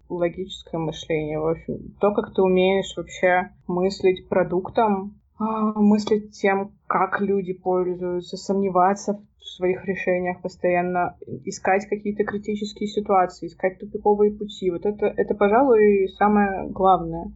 логическое 0.09 0.79
мышление. 0.79 1.39
В 1.39 1.47
общем, 1.47 1.95
то, 2.01 2.11
как 2.13 2.33
ты 2.33 2.41
умеешь 2.41 2.97
вообще 2.97 3.51
мыслить 3.67 4.27
продуктом, 4.27 5.13
а, 5.13 5.22
мыслить 5.39 6.31
тем, 6.31 6.73
как 6.87 7.19
люди 7.21 7.53
пользуются, 7.53 8.37
сомневаться 8.37 9.19
в 9.37 9.45
своих 9.45 9.85
решениях 9.85 10.41
постоянно, 10.41 11.17
искать 11.45 11.87
какие-то 11.87 12.23
критические 12.23 12.87
ситуации, 12.87 13.47
искать 13.47 13.79
тупиковые 13.79 14.31
пути. 14.31 14.71
Вот 14.71 14.85
это, 14.85 15.07
это 15.07 15.35
пожалуй, 15.35 16.09
самое 16.17 16.69
главное. 16.69 17.31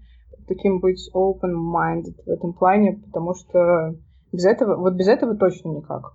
Таким 0.47 0.79
быть 0.79 1.11
open-minded 1.13 2.23
в 2.25 2.29
этом 2.29 2.53
плане, 2.53 2.93
потому 2.93 3.33
что 3.33 3.95
без 4.31 4.45
этого, 4.45 4.77
вот 4.77 4.93
без 4.93 5.07
этого 5.07 5.35
точно 5.35 5.69
никак. 5.69 6.13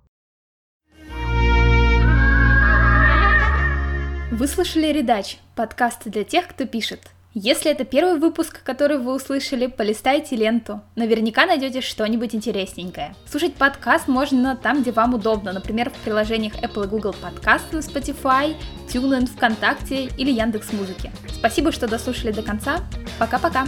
Вы 4.30 4.46
слышали 4.46 4.86
«Редач»— 4.86 5.38
подкаст 5.56 6.08
для 6.08 6.24
тех, 6.24 6.48
кто 6.48 6.66
пишет. 6.66 7.00
Если 7.34 7.70
это 7.70 7.84
первый 7.84 8.18
выпуск, 8.18 8.62
который 8.62 8.98
вы 8.98 9.14
услышали, 9.14 9.66
полистайте 9.66 10.36
ленту. 10.36 10.82
Наверняка 10.96 11.46
найдете 11.46 11.80
что-нибудь 11.80 12.34
интересненькое. 12.34 13.14
Слушать 13.24 13.54
подкаст 13.54 14.06
можно 14.06 14.54
там, 14.54 14.82
где 14.82 14.92
вам 14.92 15.14
удобно, 15.14 15.52
например, 15.52 15.88
в 15.88 15.94
приложениях 16.04 16.62
Apple 16.62 16.84
и 16.84 16.88
Google 16.88 17.14
Podcast 17.22 17.72
на 17.72 17.78
Spotify, 17.78 18.54
TuneIn, 18.86 19.26
ВКонтакте 19.34 20.10
или 20.18 20.30
Яндекс.Музыки. 20.30 21.10
Спасибо, 21.32 21.72
что 21.72 21.88
дослушали 21.88 22.32
до 22.32 22.42
конца. 22.42 22.80
Пока-пока! 23.18 23.64